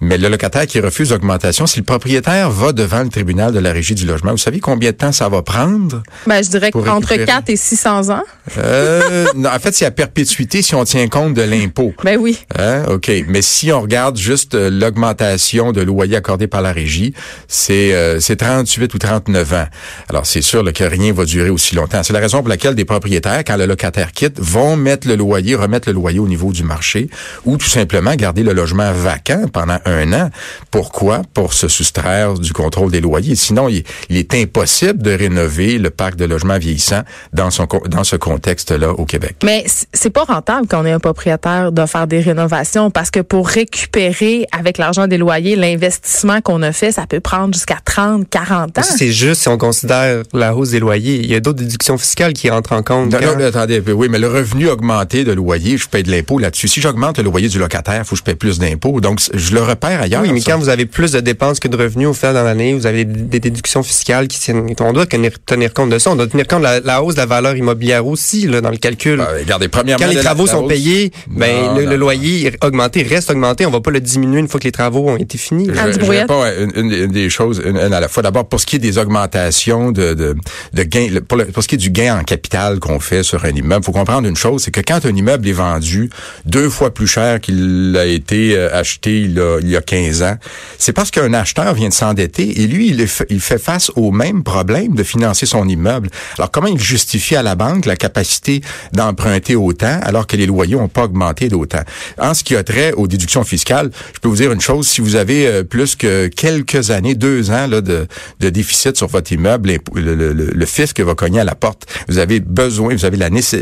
Mais 0.00 0.18
le 0.18 0.28
locataire 0.28 0.66
qui 0.66 0.80
refuse 0.80 1.10
l'augmentation, 1.10 1.66
si 1.66 1.78
le 1.78 1.84
propriétaire 1.84 2.50
va 2.50 2.72
devant 2.72 3.02
le 3.02 3.08
tribunal 3.08 3.52
de 3.52 3.58
la 3.58 3.72
régie 3.72 3.94
du 3.94 4.06
logement, 4.06 4.32
vous 4.32 4.38
savez 4.38 4.60
combien 4.60 4.90
de 4.90 4.96
temps 4.96 5.12
ça 5.12 5.28
va 5.28 5.42
prendre? 5.42 6.02
Ben 6.26 6.42
je 6.42 6.50
dirais 6.50 6.70
récupérer? 6.74 7.24
4 7.24 7.50
et 7.50 7.56
600 7.56 8.10
ans. 8.10 8.22
Euh, 8.58 9.26
non, 9.34 9.50
en 9.50 9.58
fait, 9.58 9.72
c'est 9.74 9.86
à 9.86 9.90
perpétuité 9.90 10.62
si 10.62 10.74
on 10.74 10.84
tient 10.84 11.08
compte 11.08 11.34
de 11.34 11.42
l'impôt. 11.42 11.94
Ben 12.02 12.18
oui. 12.18 12.38
Hein? 12.58 12.84
OK. 12.90 13.10
Mais 13.28 13.40
si 13.40 13.72
on 13.72 13.80
regarde 13.80 14.16
juste 14.16 14.54
euh, 14.54 14.68
l'augmentation 14.68 15.72
de 15.72 15.80
loyer 15.80 16.16
accordé 16.16 16.46
par 16.46 16.60
la 16.60 16.72
régie, 16.72 17.14
c'est 17.48 17.94
euh, 17.94 18.20
c'est 18.20 18.36
38 18.36 18.92
ou 18.94 18.98
39 18.98 19.52
ans. 19.54 19.66
Alors, 20.08 20.26
c'est 20.26 20.42
sûr 20.42 20.62
là, 20.62 20.72
que 20.72 20.84
rien 20.84 21.12
va 21.12 21.24
durer 21.24 21.50
aussi 21.50 21.74
longtemps. 21.74 22.02
C'est 22.02 22.12
la 22.12 22.20
raison 22.20 22.38
pour 22.38 22.48
laquelle 22.48 22.74
des 22.74 22.84
propriétaires, 22.84 23.42
quand 23.44 23.56
le 23.56 23.66
locataire 23.66 24.12
quitte, 24.12 24.38
vont 24.40 24.76
mettre 24.76 25.08
le 25.08 25.16
loyer, 25.16 25.54
remettre 25.54 25.88
le 25.88 25.94
loyer 25.94 26.18
au 26.18 26.28
niveau 26.28 26.52
du 26.52 26.64
marché 26.64 27.08
ou 27.44 27.56
tout 27.56 27.68
simplement 27.68 28.14
garder 28.14 28.42
le 28.42 28.52
logement 28.52 28.92
vacant 28.92 29.46
pendant 29.52 29.78
un 29.84 29.93
an. 30.12 30.30
Pourquoi? 30.70 31.22
Pour 31.34 31.52
se 31.52 31.68
soustraire 31.68 32.34
du 32.34 32.52
contrôle 32.52 32.90
des 32.90 33.00
loyers. 33.00 33.34
Sinon, 33.36 33.68
il, 33.68 33.84
il 34.08 34.16
est 34.16 34.34
impossible 34.34 35.02
de 35.02 35.12
rénover 35.12 35.78
le 35.78 35.90
parc 35.90 36.16
de 36.16 36.24
logements 36.24 36.58
vieillissants 36.58 37.02
dans, 37.32 37.50
son, 37.50 37.66
co- 37.66 37.86
dans 37.88 38.04
ce 38.04 38.16
contexte-là 38.16 38.90
au 38.92 39.04
Québec. 39.04 39.36
Mais 39.44 39.64
c'est 39.92 40.10
pas 40.10 40.24
rentable 40.24 40.66
quand 40.68 40.82
on 40.82 40.86
est 40.86 40.92
un 40.92 40.98
propriétaire 41.00 41.72
de 41.72 41.86
faire 41.86 42.06
des 42.06 42.20
rénovations 42.20 42.90
parce 42.90 43.10
que 43.10 43.20
pour 43.20 43.48
récupérer 43.48 44.46
avec 44.56 44.78
l'argent 44.78 45.06
des 45.06 45.18
loyers 45.18 45.56
l'investissement 45.56 46.40
qu'on 46.40 46.62
a 46.62 46.72
fait, 46.72 46.92
ça 46.92 47.06
peut 47.06 47.20
prendre 47.20 47.54
jusqu'à 47.54 47.78
30, 47.84 48.28
40 48.28 48.78
ans. 48.78 48.82
C'est 48.82 49.12
juste 49.12 49.42
si 49.42 49.48
on 49.48 49.58
considère 49.58 50.22
la 50.32 50.54
hausse 50.54 50.70
des 50.70 50.80
loyers. 50.80 51.16
Il 51.20 51.26
y 51.30 51.34
a 51.34 51.40
d'autres 51.40 51.58
déductions 51.58 51.98
fiscales 51.98 52.32
qui 52.32 52.50
rentrent 52.50 52.72
en 52.72 52.82
compte. 52.82 53.12
Non, 53.12 53.18
quand- 53.18 53.26
non, 53.26 53.34
mais 53.36 53.44
attendez, 53.44 53.78
un 53.78 53.82
peu. 53.82 53.92
oui, 53.92 54.08
mais 54.10 54.18
le 54.18 54.28
revenu 54.28 54.68
augmenté 54.68 55.24
de 55.24 55.32
loyer, 55.32 55.76
je 55.76 55.88
paye 55.88 56.02
de 56.02 56.10
l'impôt 56.10 56.38
là-dessus. 56.38 56.68
Si 56.68 56.80
j'augmente 56.80 57.18
le 57.18 57.24
loyer 57.24 57.48
du 57.48 57.58
locataire, 57.58 57.98
il 58.02 58.04
faut 58.04 58.14
que 58.14 58.18
je 58.20 58.24
paye 58.24 58.34
plus 58.34 58.58
d'impôts. 58.58 59.00
Donc, 59.00 59.20
je 59.32 59.54
le 59.54 59.62
repère 59.74 60.00
ailleurs. 60.00 60.22
Oui, 60.22 60.30
mais 60.32 60.40
ça. 60.40 60.52
quand 60.52 60.58
vous 60.58 60.68
avez 60.68 60.86
plus 60.86 61.12
de 61.12 61.20
dépenses 61.20 61.60
que 61.60 61.68
de 61.68 61.76
revenus 61.76 62.08
au 62.08 62.14
final 62.14 62.34
dans 62.34 62.42
l'année, 62.44 62.72
vous 62.74 62.86
avez 62.86 63.04
des, 63.04 63.40
déductions 63.40 63.82
fiscales 63.82 64.28
qui 64.28 64.38
tiennent. 64.40 64.66
On 64.80 64.92
doit 64.92 65.06
tenir, 65.06 65.72
compte 65.74 65.90
de 65.90 65.98
ça. 65.98 66.10
On 66.10 66.16
doit 66.16 66.26
tenir 66.26 66.46
compte 66.46 66.60
de 66.60 66.64
la, 66.64 66.80
la 66.80 67.02
hausse 67.02 67.14
de 67.14 67.20
la 67.20 67.26
valeur 67.26 67.56
immobilière 67.56 68.06
aussi 68.06 68.46
là, 68.46 68.60
dans 68.60 68.70
le 68.70 68.76
calcul. 68.76 69.20
Euh, 69.20 69.24
regardez, 69.40 69.68
premièrement, 69.68 70.04
quand 70.04 70.10
les 70.12 70.20
travaux 70.20 70.46
la 70.46 70.52
sont 70.52 70.62
hausse- 70.64 70.68
payés, 70.68 71.12
ben 71.28 71.54
Non, 71.54 71.74
le, 71.76 71.84
non, 71.84 71.90
le 71.90 71.96
non. 71.96 72.00
loyer 72.00 72.46
est 72.46 72.64
augmenté, 72.64 73.02
reste 73.02 73.30
augmenté. 73.30 73.66
On 73.66 73.70
va 73.70 73.80
pas 73.80 73.90
le 73.90 74.00
diminuer 74.00 74.40
une 74.40 74.48
fois 74.48 74.58
que 74.60 74.64
les 74.64 74.72
travaux 74.72 75.08
ont 75.08 75.16
été 75.16 75.38
finis. 75.38 75.66
Je- 75.68 75.74
je 75.74 75.78
à 75.80 76.54
une, 76.54 76.72
une 76.92 77.06
des- 77.12 77.30
choses, 77.30 77.60
une, 77.64 77.76
une 77.76 77.92
à 77.92 78.00
la 78.00 78.08
fois. 78.08 78.22
D'abord, 78.22 78.48
pour 78.48 78.60
ce 78.60 78.66
qui 78.66 78.76
est 78.76 78.78
des 78.78 78.98
augmentations 78.98 79.90
de, 79.92 80.14
de, 80.14 80.34
de 80.72 80.82
gains, 80.82 81.08
le- 81.10 81.20
pour, 81.20 81.36
le- 81.38 81.46
pour 81.46 81.62
ce 81.62 81.68
qui 81.68 81.74
est 81.74 81.78
du 81.78 81.90
gain 81.90 82.18
en 82.18 82.22
capital 82.22 82.78
qu'on 82.80 83.00
fait 83.00 83.22
sur 83.22 83.44
un 83.44 83.50
immeuble, 83.50 83.84
faut 83.84 83.92
comprendre 83.92 84.28
une 84.28 84.36
chose, 84.36 84.62
c'est 84.62 84.70
que 84.70 84.80
quand 84.80 85.04
un 85.06 85.14
immeuble 85.14 85.48
est 85.48 85.52
vendu 85.52 86.10
deux 86.46 86.68
fois 86.68 86.92
plus 86.92 87.06
cher 87.06 87.40
qu'il 87.40 87.96
a 87.98 88.06
été 88.06 88.56
euh, 88.56 88.68
acheté 88.74 89.20
il, 89.20 89.32
y 89.34 89.40
a, 89.40 89.60
il 89.64 89.70
y 89.70 89.76
a 89.76 89.82
15 89.82 90.22
ans, 90.22 90.36
c'est 90.78 90.92
parce 90.92 91.10
qu'un 91.10 91.32
acheteur 91.32 91.74
vient 91.74 91.88
de 91.88 91.94
s'endetter 91.94 92.60
et 92.62 92.66
lui, 92.66 92.88
il, 92.88 93.40
fait 93.40 93.58
face 93.58 93.90
au 93.96 94.10
même 94.10 94.42
problème 94.42 94.94
de 94.94 95.02
financer 95.02 95.46
son 95.46 95.68
immeuble. 95.68 96.10
Alors, 96.38 96.50
comment 96.50 96.68
il 96.68 96.80
justifie 96.80 97.36
à 97.36 97.42
la 97.42 97.54
banque 97.54 97.86
la 97.86 97.96
capacité 97.96 98.60
d'emprunter 98.92 99.56
autant 99.56 99.98
alors 100.02 100.26
que 100.26 100.36
les 100.36 100.46
loyers 100.46 100.76
n'ont 100.76 100.88
pas 100.88 101.04
augmenté 101.04 101.48
d'autant? 101.48 101.82
En 102.18 102.34
ce 102.34 102.44
qui 102.44 102.56
a 102.56 102.62
trait 102.62 102.92
aux 102.92 103.06
déductions 103.06 103.44
fiscales, 103.44 103.90
je 104.14 104.20
peux 104.20 104.28
vous 104.28 104.36
dire 104.36 104.52
une 104.52 104.60
chose, 104.60 104.86
si 104.88 105.00
vous 105.00 105.16
avez 105.16 105.46
euh, 105.46 105.64
plus 105.64 105.96
que 105.96 106.28
quelques 106.28 106.90
années, 106.90 107.14
deux 107.14 107.50
ans 107.50 107.68
de, 107.68 108.06
déficit 108.40 108.96
sur 108.96 109.08
votre 109.08 109.32
immeuble, 109.32 109.78
le, 109.94 110.66
fisc 110.66 111.00
va 111.00 111.14
cogner 111.14 111.40
à 111.40 111.44
la 111.44 111.54
porte. 111.54 111.86
Vous 112.08 112.18
avez 112.18 112.40
besoin, 112.40 112.94
vous 112.94 113.04
avez 113.04 113.18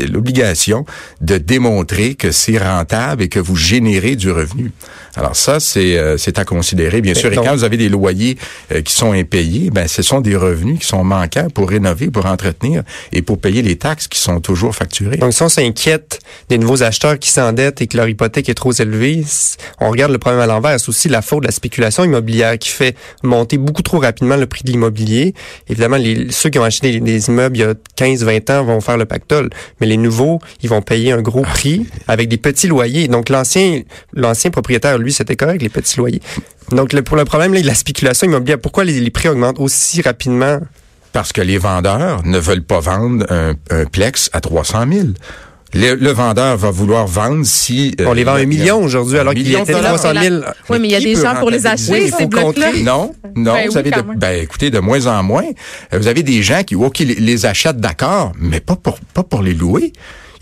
l'obligation 0.07 0.85
de 1.21 1.37
démontrer 1.37 2.15
que 2.15 2.31
c'est 2.31 2.57
rentable 2.57 3.23
et 3.23 3.29
que 3.29 3.39
vous 3.39 3.55
générez 3.55 4.15
du 4.15 4.31
revenu. 4.31 4.71
Alors 5.15 5.35
ça, 5.35 5.59
c'est 5.59 5.92
euh, 5.97 6.17
c'est 6.17 6.39
à 6.39 6.45
considérer, 6.45 7.01
bien 7.01 7.13
sûr. 7.13 7.31
Et 7.31 7.35
quand 7.35 7.53
vous 7.53 7.63
avez 7.63 7.77
des 7.77 7.89
loyers 7.89 8.37
euh, 8.71 8.81
qui 8.81 8.93
sont 8.93 9.13
impayés, 9.13 9.69
ben 9.69 9.87
ce 9.87 10.01
sont 10.01 10.21
des 10.21 10.35
revenus 10.35 10.79
qui 10.79 10.87
sont 10.87 11.03
manquants 11.03 11.47
pour 11.53 11.69
rénover, 11.69 12.09
pour 12.09 12.25
entretenir 12.25 12.83
et 13.11 13.21
pour 13.21 13.39
payer 13.39 13.61
les 13.61 13.75
taxes 13.75 14.07
qui 14.07 14.19
sont 14.19 14.39
toujours 14.39 14.75
facturées. 14.75 15.17
Donc, 15.17 15.33
si 15.33 15.41
on 15.43 15.49
s'inquiète 15.49 16.19
des 16.49 16.57
nouveaux 16.57 16.83
acheteurs 16.83 17.19
qui 17.19 17.29
s'endettent 17.29 17.81
et 17.81 17.87
que 17.87 17.97
leur 17.97 18.07
hypothèque 18.07 18.49
est 18.49 18.53
trop 18.53 18.71
élevée, 18.71 19.23
on 19.79 19.89
regarde 19.89 20.11
le 20.11 20.17
problème 20.17 20.41
à 20.41 20.47
l'envers. 20.47 20.79
C'est 20.79 20.89
aussi 20.89 21.09
la 21.09 21.21
faute 21.21 21.41
de 21.41 21.47
la 21.47 21.51
spéculation 21.51 22.03
immobilière 22.03 22.57
qui 22.57 22.69
fait 22.69 22.95
monter 23.23 23.57
beaucoup 23.57 23.81
trop 23.81 23.99
rapidement 23.99 24.35
le 24.35 24.45
prix 24.45 24.63
de 24.63 24.71
l'immobilier. 24.71 25.33
Évidemment, 25.69 25.97
les, 25.97 26.31
ceux 26.31 26.49
qui 26.49 26.59
ont 26.59 26.63
acheté 26.63 26.91
des, 26.91 26.99
des 26.99 27.27
immeubles 27.27 27.57
il 27.57 27.59
y 27.59 27.63
a 27.63 27.73
15-20 27.97 28.51
ans 28.51 28.63
vont 28.63 28.81
faire 28.81 28.97
le 28.97 29.05
pactole, 29.05 29.49
mais 29.79 29.87
les 29.87 29.97
nouveaux, 29.97 30.39
ils 30.61 30.69
vont 30.69 30.81
payer 30.81 31.11
un 31.11 31.21
gros 31.21 31.41
prix 31.41 31.85
avec 32.07 32.29
des 32.29 32.37
petits 32.37 32.67
loyers. 32.67 33.07
Donc, 33.07 33.29
l'ancien 33.29 33.81
l'ancien 34.13 34.51
propriétaire, 34.51 34.97
lui, 34.97 35.13
c'était 35.13 35.35
correct, 35.35 35.61
les 35.61 35.69
petits 35.69 35.82
Donc, 36.71 36.93
le, 36.93 37.01
pour 37.01 37.17
le 37.17 37.25
problème 37.25 37.53
là, 37.53 37.61
de 37.61 37.67
la 37.67 37.75
spéculation 37.75 38.27
immobilière, 38.27 38.59
pourquoi 38.59 38.83
les, 38.83 38.99
les 38.99 39.09
prix 39.11 39.27
augmentent 39.29 39.59
aussi 39.59 40.01
rapidement? 40.01 40.59
Parce 41.11 41.31
que 41.31 41.41
les 41.41 41.57
vendeurs 41.57 42.21
ne 42.25 42.39
veulent 42.39 42.63
pas 42.63 42.79
vendre 42.79 43.25
un, 43.29 43.53
un 43.69 43.85
plex 43.85 44.29
à 44.33 44.41
300 44.41 44.85
000. 44.91 45.07
Le, 45.75 45.95
le 45.95 46.11
vendeur 46.11 46.55
va 46.57 46.69
vouloir 46.69 47.07
vendre 47.07 47.43
si... 47.45 47.95
euh, 47.99 48.05
On 48.07 48.13
les 48.13 48.23
vend 48.23 48.33
un 48.35 48.45
million 48.45 48.77
aujourd'hui, 48.83 49.17
alors 49.17 49.33
qu'il 49.33 49.43
million 49.43 49.59
de 49.59 49.63
était 49.63 49.73
dollars. 49.73 49.95
300 49.99 50.19
000. 50.21 50.35
Oui, 50.69 50.77
mais 50.79 50.87
il 50.87 50.91
y 50.91 50.95
a 50.95 50.99
des 50.99 51.15
gens 51.15 51.35
pour 51.39 51.49
les 51.49 51.65
acheter, 51.65 52.05
il 52.05 52.11
faut 52.11 52.17
ces 52.19 52.25
blocs-là? 52.27 52.67
compter. 52.67 52.83
Non, 52.83 53.13
non, 53.35 53.53
Ben 53.53 53.67
vous 53.67 53.73
oui, 53.73 53.79
avez 53.79 53.89
de, 53.91 54.01
ben 54.17 54.41
écoutez, 54.43 54.69
de 54.69 54.77
moins 54.79 55.07
en 55.07 55.23
moins, 55.23 55.45
euh, 55.93 55.97
vous 55.97 56.07
avez 56.07 56.21
des 56.21 56.43
gens 56.43 56.63
qui, 56.63 56.75
ok, 56.75 56.99
les, 56.99 57.15
les 57.15 57.45
achètent 57.47 57.77
d'accord, 57.79 58.33
mais 58.39 58.59
pas 58.59 58.75
pour 58.75 58.99
pas 59.15 59.23
pour 59.23 59.41
les 59.41 59.53
louer. 59.55 59.93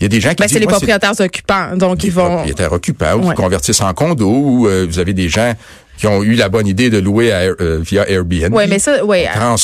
Il 0.02 0.06
y 0.06 0.06
a 0.06 0.08
des 0.08 0.20
gens 0.20 0.30
qui 0.30 0.36
Ben, 0.36 0.46
disent, 0.46 0.54
c'est 0.54 0.58
les 0.58 0.66
propriétaires 0.66 1.12
occupants, 1.20 1.76
donc 1.76 2.02
ils 2.02 2.10
vont. 2.10 2.26
propriétaires 2.34 2.72
occupants 2.72 3.14
ou 3.14 3.22
Ouais. 3.28 3.36
qui 3.36 3.40
convertissent 3.40 3.80
en 3.82 3.94
condo 3.94 4.28
ou 4.28 4.66
euh, 4.66 4.84
vous 4.88 4.98
avez 4.98 5.12
des 5.14 5.28
gens 5.28 5.52
qui 5.96 6.08
ont 6.08 6.24
eu 6.24 6.34
la 6.34 6.48
bonne 6.48 6.66
idée 6.66 6.90
de 6.90 6.98
louer 6.98 7.30
à 7.30 7.42
euh, 7.42 7.78
via 7.80 8.08
Airbnb. 8.10 8.52
Oui, 8.52 8.64
mais 8.68 8.80
ça, 8.80 9.04
oui, 9.04 9.18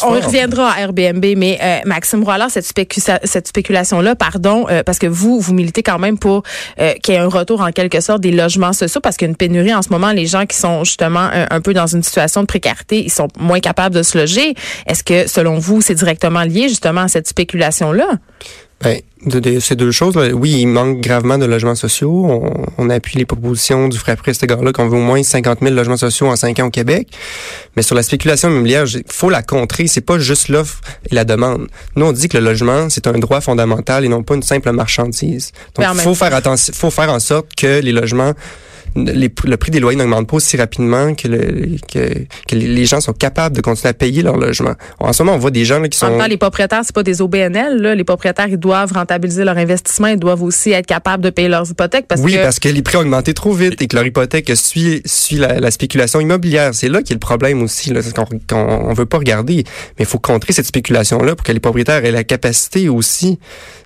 On 0.04 0.10
reviendra 0.20 0.70
à 0.70 0.80
Airbnb, 0.82 1.24
mais 1.36 1.58
euh, 1.60 1.78
Maxime 1.86 2.22
Rollard, 2.22 2.50
cette, 2.52 2.66
spécu- 2.66 3.00
cette 3.24 3.48
spéculation-là, 3.48 4.14
pardon, 4.14 4.66
euh, 4.70 4.84
parce 4.84 5.00
que 5.00 5.08
vous, 5.08 5.40
vous 5.40 5.52
militez 5.54 5.82
quand 5.82 5.98
même 5.98 6.16
pour 6.18 6.44
euh, 6.78 6.92
qu'il 7.02 7.14
y 7.14 7.16
ait 7.16 7.20
un 7.20 7.26
retour 7.28 7.60
en 7.62 7.72
quelque 7.72 8.00
sorte 8.00 8.20
des 8.20 8.30
logements 8.30 8.72
sociaux, 8.74 9.00
parce 9.00 9.16
qu'il 9.16 9.26
y 9.26 9.30
a 9.30 9.32
une 9.32 9.36
pénurie 9.36 9.74
en 9.74 9.82
ce 9.82 9.88
moment, 9.88 10.12
les 10.12 10.26
gens 10.26 10.46
qui 10.46 10.56
sont 10.56 10.84
justement 10.84 11.28
un, 11.32 11.46
un 11.50 11.60
peu 11.60 11.74
dans 11.74 11.88
une 11.88 12.04
situation 12.04 12.42
de 12.42 12.46
précarité, 12.46 13.02
ils 13.02 13.10
sont 13.10 13.26
moins 13.40 13.58
capables 13.58 13.96
de 13.96 14.04
se 14.04 14.16
loger. 14.16 14.54
Est-ce 14.86 15.02
que, 15.02 15.26
selon 15.26 15.58
vous, 15.58 15.80
c'est 15.80 15.94
directement 15.96 16.42
lié 16.42 16.68
justement 16.68 17.00
à 17.00 17.08
cette 17.08 17.26
spéculation-là? 17.26 18.06
Ben, 18.80 19.00
de, 19.26 19.40
de- 19.40 19.60
ces 19.60 19.74
deux 19.76 19.90
choses, 19.90 20.14
là, 20.16 20.28
oui, 20.30 20.52
il 20.60 20.66
manque 20.66 21.00
gravement 21.00 21.38
de 21.38 21.44
logements 21.44 21.74
sociaux. 21.74 22.26
On, 22.28 22.52
on 22.78 22.90
appuie 22.90 23.18
les 23.18 23.24
propositions 23.24 23.88
du 23.88 23.98
Frappé 23.98 24.30
à 24.30 24.34
cet 24.34 24.44
égard-là, 24.44 24.72
qu'on 24.72 24.88
veut 24.88 24.96
au 24.98 25.00
moins 25.02 25.22
50 25.22 25.58
000 25.60 25.74
logements 25.74 25.96
sociaux 25.96 26.28
en 26.28 26.36
5 26.36 26.58
ans 26.60 26.66
au 26.66 26.70
Québec. 26.70 27.08
Mais 27.76 27.82
sur 27.82 27.94
la 27.94 28.02
spéculation 28.02 28.48
immobilière, 28.50 28.84
il 28.86 29.02
faut 29.08 29.30
la 29.30 29.42
contrer. 29.42 29.86
C'est 29.86 30.00
pas 30.02 30.18
juste 30.18 30.48
l'offre 30.48 30.80
et 31.10 31.14
la 31.14 31.24
demande. 31.24 31.66
Nous, 31.96 32.06
on 32.06 32.12
dit 32.12 32.28
que 32.28 32.38
le 32.38 32.44
logement, 32.44 32.88
c'est 32.90 33.06
un 33.06 33.18
droit 33.18 33.40
fondamental 33.40 34.04
et 34.04 34.08
non 34.08 34.22
pas 34.22 34.34
une 34.34 34.42
simple 34.42 34.70
marchandise. 34.72 35.52
Donc, 35.74 35.84
il 35.90 35.96
même 35.96 36.04
faut 36.04 36.14
faire 36.14 36.34
attention, 36.34 36.72
faut 36.76 36.90
faire 36.90 37.12
en 37.12 37.20
sorte 37.20 37.54
que 37.56 37.80
les 37.80 37.92
logements 37.92 38.32
les- 38.96 39.30
le 39.44 39.56
prix 39.56 39.70
des 39.70 39.80
loyers 39.80 39.98
n'augmente 39.98 40.28
pas 40.28 40.36
aussi 40.36 40.56
rapidement 40.56 41.14
que, 41.14 41.28
le, 41.28 41.76
que, 41.92 42.24
que 42.48 42.54
les 42.54 42.84
gens 42.86 43.00
sont 43.00 43.12
capables 43.12 43.54
de 43.56 43.60
continuer 43.60 43.90
à 43.90 43.94
payer 43.94 44.22
leur 44.22 44.36
logement. 44.36 44.74
En 45.00 45.12
ce 45.12 45.22
moment, 45.22 45.36
on 45.36 45.38
voit 45.40 45.50
des 45.50 45.64
gens 45.64 45.78
là, 45.80 45.88
qui 45.88 45.96
En 45.98 46.06
sont... 46.06 46.10
même 46.10 46.20
temps, 46.20 46.26
les 46.28 46.36
propriétaires, 46.36 46.82
c'est 46.84 46.94
pas 46.94 47.02
des 47.02 47.20
OBNL. 47.22 47.76
Là. 47.80 47.94
Les 47.94 48.04
propriétaires, 48.04 48.48
ils 48.48 48.56
doivent 48.58 48.92
rentabiliser 48.92 49.44
leur 49.44 49.56
investissement. 49.58 50.08
Ils 50.08 50.18
doivent 50.18 50.42
aussi 50.42 50.70
être 50.72 50.86
capables 50.86 51.22
de 51.22 51.30
payer 51.30 51.48
leurs 51.48 51.70
hypothèques 51.70 52.06
parce 52.08 52.20
oui, 52.22 52.34
que 52.34 52.38
parce 52.42 52.58
que 52.58 52.68
les 52.68 52.82
prix 52.82 52.96
ont 52.96 53.00
augmenté 53.00 53.34
trop 53.34 53.52
vite 53.52 53.80
et 53.82 53.86
que 53.86 53.96
leur 53.96 54.06
hypothèque 54.06 54.50
suit, 54.56 55.02
suit 55.04 55.36
la, 55.36 55.60
la 55.60 55.70
spéculation 55.70 56.20
immobilière. 56.20 56.74
C'est 56.74 56.88
là 56.88 57.00
qu'il 57.00 57.10
y 57.10 57.12
a 57.12 57.16
le 57.16 57.20
problème 57.20 57.62
aussi, 57.62 57.92
là, 57.92 58.00
c'est 58.02 58.14
qu'on 58.14 58.24
qu'on- 58.48 58.88
on 58.88 58.92
veut 58.94 59.06
pas 59.06 59.18
regarder. 59.18 59.64
Mais 59.98 60.04
il 60.04 60.06
faut 60.06 60.18
contrer 60.18 60.52
cette 60.52 60.66
spéculation-là 60.66 61.34
pour 61.36 61.44
que 61.44 61.52
les 61.52 61.60
propriétaires 61.60 62.04
aient 62.04 62.10
la 62.10 62.24
capacité 62.24 62.88
aussi 62.88 63.38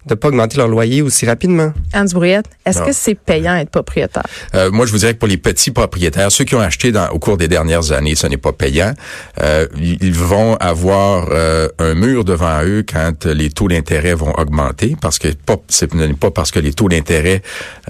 de 0.06 0.14
pas 0.14 0.28
augmenter 0.28 0.56
leur 0.56 0.66
loyer 0.68 1.00
aussi 1.00 1.26
rapidement. 1.26 1.72
Anne 1.92 2.08
Brouillette, 2.08 2.46
est-ce 2.66 2.80
Non. 2.80 2.86
que 2.86 2.92
c'est 2.92 3.14
payant 3.14 3.54
être 3.54 3.70
propriétaire? 3.70 4.24
Euh, 4.54 4.70
moi, 4.70 4.84
je 4.84 4.91
je 4.92 4.96
vous 4.98 5.00
dirais 5.00 5.14
que 5.14 5.20
pour 5.20 5.28
les 5.28 5.38
petits 5.38 5.70
propriétaires, 5.70 6.30
ceux 6.30 6.44
qui 6.44 6.54
ont 6.54 6.60
acheté 6.60 6.92
dans, 6.92 7.08
au 7.08 7.18
cours 7.18 7.38
des 7.38 7.48
dernières 7.48 7.92
années, 7.92 8.14
ce 8.14 8.26
n'est 8.26 8.36
pas 8.36 8.52
payant. 8.52 8.92
Euh, 9.40 9.66
ils 9.80 10.12
vont 10.12 10.56
avoir 10.56 11.28
euh, 11.30 11.68
un 11.78 11.94
mur 11.94 12.24
devant 12.24 12.62
eux 12.62 12.84
quand 12.86 13.24
les 13.24 13.48
taux 13.48 13.68
d'intérêt 13.68 14.12
vont 14.12 14.34
augmenter, 14.38 14.94
parce 15.00 15.18
que 15.18 15.28
pas, 15.28 15.56
ce 15.70 15.86
n'est 15.86 16.12
pas 16.12 16.30
parce 16.30 16.50
que 16.50 16.58
les 16.58 16.74
taux 16.74 16.90
d'intérêt 16.90 17.40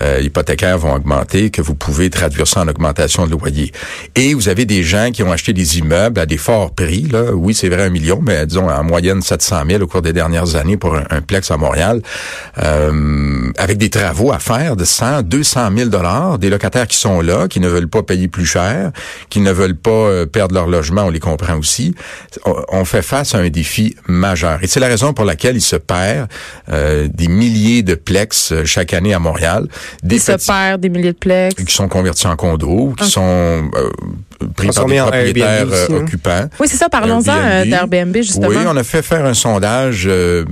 euh, 0.01 0.21
hypothécaires 0.23 0.79
vont 0.79 0.95
augmenter 0.95 1.51
que 1.51 1.61
vous 1.61 1.75
pouvez 1.75 2.09
traduire 2.09 2.47
ça 2.47 2.61
en 2.61 2.69
augmentation 2.69 3.27
de 3.27 3.33
loyer. 3.33 3.73
Et 4.15 4.35
vous 4.35 4.49
avez 4.49 4.65
des 4.65 4.85
gens 4.85 5.11
qui 5.13 5.25
ont 5.25 5.33
acheté 5.33 5.53
des 5.53 5.79
immeubles 5.79 6.21
à 6.21 6.27
des 6.27 6.39
forts 6.39 6.73
prix. 6.73 7.09
Là. 7.11 7.33
Oui, 7.35 7.53
c'est 7.53 7.69
vrai, 7.69 7.83
un 7.83 7.91
million, 7.91 8.21
mais 8.25 8.47
disons 8.47 8.71
en 8.71 8.85
moyenne 8.85 9.23
700 9.23 9.65
000 9.69 9.83
au 9.83 9.89
cours 9.89 10.03
des 10.03 10.13
dernières 10.13 10.55
années 10.55 10.77
pour 10.77 10.95
un, 10.95 11.03
un 11.11 11.21
plex 11.21 11.51
à 11.51 11.57
Montréal, 11.57 12.01
euh, 12.63 13.51
avec 13.59 13.79
des 13.79 13.91
travaux 13.91 14.31
à 14.31 14.39
faire 14.39 14.77
de 14.77 14.85
100, 14.85 15.23
200 15.23 15.71
000 15.77 15.89
dollars, 15.91 16.39
des 16.39 16.49
locataires 16.49 16.87
qui 16.93 16.99
sont 16.99 17.23
là, 17.23 17.49
qui 17.49 17.59
ne 17.59 17.69
veulent 17.69 17.89
pas 17.89 18.03
payer 18.03 18.29
plus 18.29 18.45
cher, 18.45 18.93
qui 19.31 19.41
ne 19.41 19.51
veulent 19.51 19.77
pas 19.77 19.91
euh, 19.91 20.27
perdre 20.27 20.55
leur 20.55 20.67
logement, 20.67 21.05
on 21.05 21.11
les 21.11 21.21
comprend 21.21 21.57
aussi. 21.57 21.95
On, 22.45 22.85
fait 22.85 23.01
face 23.01 23.35
à 23.35 23.39
un 23.39 23.49
défi 23.49 23.97
majeur. 24.07 24.59
Et 24.63 24.67
c'est 24.67 24.81
la 24.81 24.89
raison 24.89 25.15
pour 25.15 25.25
laquelle 25.25 25.57
il 25.57 25.63
se 25.63 25.77
perd 25.77 26.29
euh, 26.69 27.09
des 27.13 27.29
milliers 27.29 27.83
de 27.83 27.95
plex 27.95 28.53
euh, 28.53 28.65
chaque 28.67 28.93
année 28.93 29.15
à 29.15 29.19
Montréal. 29.19 29.69
Des 30.03 30.17
il 30.17 30.21
se 30.21 30.33
perd 30.47 30.81
des 30.83 30.91
milliers 30.91 31.13
de 31.13 31.19
plex. 31.19 31.55
Qui 31.55 31.73
sont 31.73 31.89
convertis 31.89 32.27
en 32.27 32.37
condos, 32.37 32.95
qui 32.99 33.09
sont 33.09 33.71
euh, 33.75 33.91
pris 34.55 34.69
par 34.69 34.87
des 34.87 34.99
propriétaires 34.99 35.67
euh, 35.71 35.87
hein. 35.91 35.95
occupants. 35.95 36.49
Oui, 36.61 36.69
c'est 36.69 36.77
ça. 36.77 36.89
Parlons-en 36.89 37.65
d'Airbnb, 37.65 38.17
justement. 38.17 38.49
Oui, 38.49 38.57
on 38.67 38.77
a 38.77 38.85
fait 38.85 39.03
faire 39.03 39.25
un 39.25 39.35
sondage 39.35 40.09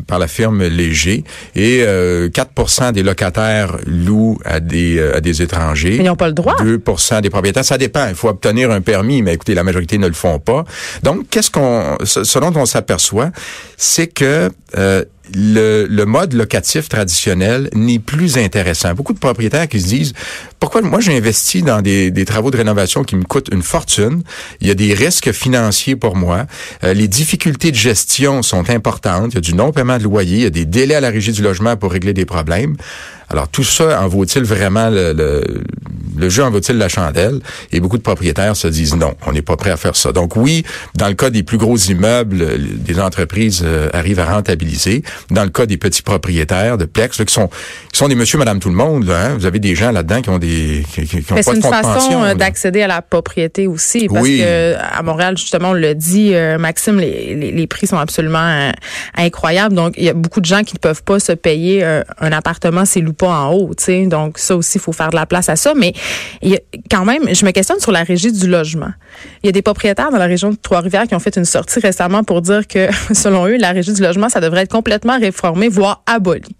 par 0.06 0.18
la 0.18 0.28
firme 0.28 0.62
Léger 0.64 1.24
et 1.54 1.84
4% 1.84 2.92
des 2.92 3.02
locataires 3.02 3.76
louent 3.86 4.38
à 4.44 4.60
des, 4.60 5.00
à 5.14 5.20
des 5.20 5.42
étrangers. 5.42 5.96
Mais 5.98 6.04
ils 6.04 6.08
n'ont 6.08 6.16
pas 6.16 6.28
le 6.28 6.34
droit. 6.34 6.56
2 6.58 6.82
des 7.22 7.30
propriétaires. 7.30 7.64
Ça 7.64 7.78
dépend. 7.78 8.06
Il 8.08 8.14
faut 8.14 8.28
obtenir 8.28 8.70
un 8.70 8.80
permis, 8.80 9.22
mais 9.22 9.34
écoutez, 9.34 9.54
la 9.54 9.64
majorité 9.64 9.98
ne 9.98 10.06
le 10.06 10.12
font 10.12 10.38
pas. 10.38 10.64
Donc, 11.02 11.28
qu'est-ce 11.30 11.50
qu'on, 11.50 11.98
ce 12.04 12.38
dont 12.38 12.52
on 12.56 12.66
s'aperçoit, 12.66 13.30
c'est 13.76 14.06
que 14.06 14.50
euh, 14.76 15.04
le, 15.34 15.86
le, 15.88 16.04
mode 16.06 16.32
locatif 16.32 16.88
traditionnel 16.88 17.68
n'est 17.74 17.98
plus 17.98 18.38
intéressant. 18.38 18.94
Beaucoup 18.94 19.12
de 19.12 19.18
propriétaires 19.18 19.68
qui 19.68 19.80
se 19.80 19.86
disent 19.86 20.12
pourquoi 20.58 20.82
moi 20.82 21.00
j'ai 21.00 21.16
investi 21.16 21.62
dans 21.62 21.80
des, 21.80 22.10
des, 22.10 22.24
travaux 22.24 22.50
de 22.50 22.56
rénovation 22.56 23.04
qui 23.04 23.16
me 23.16 23.24
coûtent 23.24 23.48
une 23.52 23.62
fortune? 23.62 24.22
Il 24.60 24.68
y 24.68 24.70
a 24.70 24.74
des 24.74 24.94
risques 24.94 25.32
financiers 25.32 25.96
pour 25.96 26.16
moi. 26.16 26.46
Euh, 26.84 26.94
les 26.94 27.08
difficultés 27.08 27.70
de 27.70 27.76
gestion 27.76 28.42
sont 28.42 28.68
importantes. 28.70 29.32
Il 29.32 29.34
y 29.36 29.38
a 29.38 29.40
du 29.40 29.54
non-paiement 29.54 29.98
de 29.98 30.04
loyer. 30.04 30.36
Il 30.36 30.42
y 30.42 30.46
a 30.46 30.50
des 30.50 30.66
délais 30.66 30.94
à 30.94 31.00
la 31.00 31.10
régie 31.10 31.32
du 31.32 31.42
logement 31.42 31.76
pour 31.76 31.92
régler 31.92 32.12
des 32.12 32.24
problèmes. 32.24 32.76
Alors 33.30 33.48
tout 33.48 33.64
ça 33.64 34.02
en 34.02 34.08
vaut-il 34.08 34.42
vraiment 34.42 34.90
le, 34.90 35.12
le, 35.12 35.44
le 36.16 36.28
jeu 36.28 36.42
en 36.42 36.50
vaut-il 36.50 36.76
la 36.78 36.88
chandelle? 36.88 37.40
Et 37.72 37.80
beaucoup 37.80 37.96
de 37.96 38.02
propriétaires 38.02 38.56
se 38.56 38.66
disent 38.68 38.96
non, 38.96 39.14
on 39.26 39.32
n'est 39.32 39.42
pas 39.42 39.56
prêt 39.56 39.70
à 39.70 39.76
faire 39.76 39.96
ça. 39.96 40.12
Donc 40.12 40.36
oui, 40.36 40.64
dans 40.96 41.08
le 41.08 41.14
cas 41.14 41.30
des 41.30 41.42
plus 41.42 41.58
gros 41.58 41.76
immeubles, 41.76 42.44
des 42.78 42.98
entreprises 43.00 43.62
euh, 43.64 43.88
arrivent 43.92 44.20
à 44.20 44.26
rentabiliser. 44.34 45.02
Dans 45.30 45.44
le 45.44 45.50
cas 45.50 45.66
des 45.66 45.76
petits 45.76 46.02
propriétaires 46.02 46.76
de 46.76 46.84
Plex, 46.84 47.18
là, 47.18 47.24
qui 47.24 47.32
sont 47.32 47.48
qui 47.92 47.98
sont 47.98 48.08
des 48.08 48.14
monsieur, 48.14 48.38
madame, 48.38 48.58
tout 48.58 48.68
le 48.68 48.74
monde, 48.74 49.08
hein, 49.10 49.36
vous 49.38 49.46
avez 49.46 49.58
des 49.60 49.74
gens 49.74 49.92
là-dedans 49.92 50.22
qui 50.22 50.30
ont 50.30 50.38
des 50.38 50.84
qui, 50.92 51.06
qui 51.06 51.16
ont 51.32 51.36
Mais 51.36 51.42
pas 51.42 51.52
de 51.52 51.56
de 51.58 51.62
C'est 51.62 51.68
une 51.68 51.82
façon 51.82 52.22
euh, 52.22 52.34
d'accéder 52.34 52.82
à 52.82 52.88
la 52.88 53.02
propriété 53.02 53.66
aussi, 53.66 54.08
parce 54.08 54.22
Oui. 54.22 54.38
que 54.38 54.74
à 54.74 55.02
Montréal, 55.02 55.38
justement, 55.38 55.70
on 55.70 55.74
le 55.74 55.94
dit, 55.94 56.34
euh, 56.34 56.58
Maxime, 56.58 56.98
les, 56.98 57.34
les, 57.34 57.52
les 57.52 57.66
prix 57.66 57.86
sont 57.86 57.98
absolument 57.98 58.38
euh, 58.38 58.72
incroyables. 59.16 59.74
Donc, 59.74 59.94
il 59.96 60.04
y 60.04 60.08
a 60.08 60.14
beaucoup 60.14 60.40
de 60.40 60.46
gens 60.46 60.62
qui 60.64 60.74
ne 60.74 60.78
peuvent 60.80 61.02
pas 61.04 61.20
se 61.20 61.32
payer 61.32 61.84
euh, 61.84 62.02
un 62.20 62.32
appartement 62.32 62.84
s'ils 62.84 63.04
louent 63.04 63.12
pas 63.20 63.28
en 63.28 63.52
haut. 63.52 63.70
Donc, 64.06 64.38
ça 64.38 64.56
aussi, 64.56 64.78
il 64.78 64.80
faut 64.80 64.92
faire 64.92 65.10
de 65.10 65.16
la 65.16 65.26
place 65.26 65.50
à 65.50 65.56
ça. 65.56 65.74
Mais 65.76 65.92
quand 66.90 67.04
même, 67.04 67.34
je 67.34 67.44
me 67.44 67.50
questionne 67.50 67.78
sur 67.78 67.92
la 67.92 68.02
régie 68.02 68.32
du 68.32 68.48
logement. 68.48 68.92
Il 69.42 69.46
y 69.46 69.48
a 69.50 69.52
des 69.52 69.60
propriétaires 69.60 70.10
dans 70.10 70.18
la 70.18 70.26
région 70.26 70.50
de 70.50 70.56
Trois-Rivières 70.56 71.06
qui 71.06 71.14
ont 71.14 71.20
fait 71.20 71.36
une 71.36 71.44
sortie 71.44 71.80
récemment 71.80 72.24
pour 72.24 72.40
dire 72.40 72.66
que, 72.66 72.88
selon 73.12 73.46
eux, 73.46 73.58
la 73.58 73.72
régie 73.72 73.92
du 73.92 74.00
logement, 74.00 74.30
ça 74.30 74.40
devrait 74.40 74.62
être 74.62 74.72
complètement 74.72 75.18
réformé, 75.18 75.68
voire 75.68 76.02
aboli. 76.06 76.56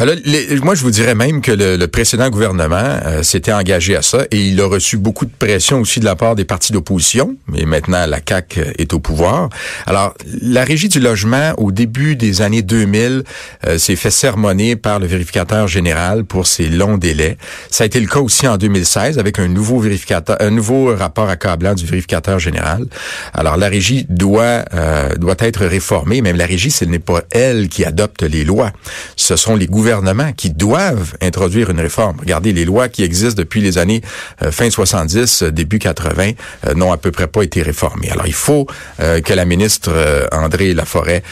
Alors, 0.00 0.14
les- 0.24 0.54
moi, 0.60 0.76
je 0.76 0.82
vous 0.82 0.92
dirais 0.92 1.16
même 1.16 1.40
que 1.40 1.50
le, 1.50 1.76
le 1.76 1.88
précédent 1.88 2.30
gouvernement 2.30 2.76
euh, 3.04 3.24
s'était 3.24 3.52
engagé 3.52 3.96
à 3.96 4.02
ça 4.02 4.26
et 4.30 4.36
il 4.36 4.60
a 4.60 4.66
reçu 4.68 4.96
beaucoup 4.96 5.24
de 5.24 5.30
pression 5.36 5.80
aussi 5.80 5.98
de 5.98 6.04
la 6.04 6.14
part 6.14 6.36
des 6.36 6.44
partis 6.44 6.70
d'opposition. 6.72 7.34
Mais 7.48 7.64
maintenant, 7.64 8.06
la 8.06 8.20
CAQ 8.24 8.60
est 8.78 8.92
au 8.92 9.00
pouvoir. 9.00 9.48
Alors, 9.86 10.14
la 10.40 10.62
régie 10.62 10.88
du 10.88 11.00
logement, 11.00 11.52
au 11.56 11.72
début 11.72 12.14
des 12.14 12.42
années 12.42 12.62
2000, 12.62 13.24
euh, 13.66 13.76
s'est 13.78 13.96
fait 13.96 14.12
sermonner 14.12 14.76
par 14.76 15.00
le 15.00 15.08
vérificateur 15.08 15.66
général 15.66 16.24
pour 16.24 16.46
ses 16.46 16.68
longs 16.68 16.96
délais. 16.96 17.36
Ça 17.68 17.82
a 17.82 17.86
été 17.88 17.98
le 17.98 18.06
cas 18.06 18.20
aussi 18.20 18.46
en 18.46 18.56
2016 18.56 19.18
avec 19.18 19.40
un 19.40 19.48
nouveau 19.48 19.80
vérificateur, 19.80 20.36
un 20.38 20.50
nouveau 20.50 20.94
rapport 20.94 21.28
accablant 21.28 21.74
du 21.74 21.86
vérificateur 21.86 22.38
général. 22.38 22.86
Alors, 23.34 23.56
la 23.56 23.66
régie 23.68 24.06
doit 24.08 24.64
euh, 24.74 25.16
doit 25.16 25.34
être 25.40 25.66
réformée. 25.66 26.22
Même 26.22 26.36
la 26.36 26.46
régie, 26.46 26.70
ce 26.70 26.84
n'est 26.84 27.00
pas 27.00 27.22
elle 27.32 27.68
qui 27.68 27.84
adopte 27.84 28.22
les 28.22 28.44
lois. 28.44 28.70
Ce 29.16 29.34
sont 29.34 29.56
les 29.56 29.66
gouvernements 29.66 29.87
qui 30.36 30.50
doivent 30.50 31.16
introduire 31.22 31.70
une 31.70 31.80
réforme. 31.80 32.16
Regardez, 32.20 32.52
les 32.52 32.64
lois 32.64 32.88
qui 32.88 33.02
existent 33.02 33.40
depuis 33.40 33.60
les 33.60 33.78
années 33.78 34.02
euh, 34.42 34.50
fin 34.50 34.68
70, 34.68 35.42
euh, 35.42 35.50
début 35.50 35.78
80, 35.78 36.32
euh, 36.66 36.74
n'ont 36.74 36.92
à 36.92 36.98
peu 36.98 37.10
près 37.10 37.26
pas 37.26 37.42
été 37.42 37.62
réformées. 37.62 38.10
Alors, 38.10 38.26
il 38.26 38.34
faut 38.34 38.66
que 38.98 39.32
la 39.32 39.44
ministre 39.44 39.92
André 40.32 40.74
Laforêt 40.74 41.22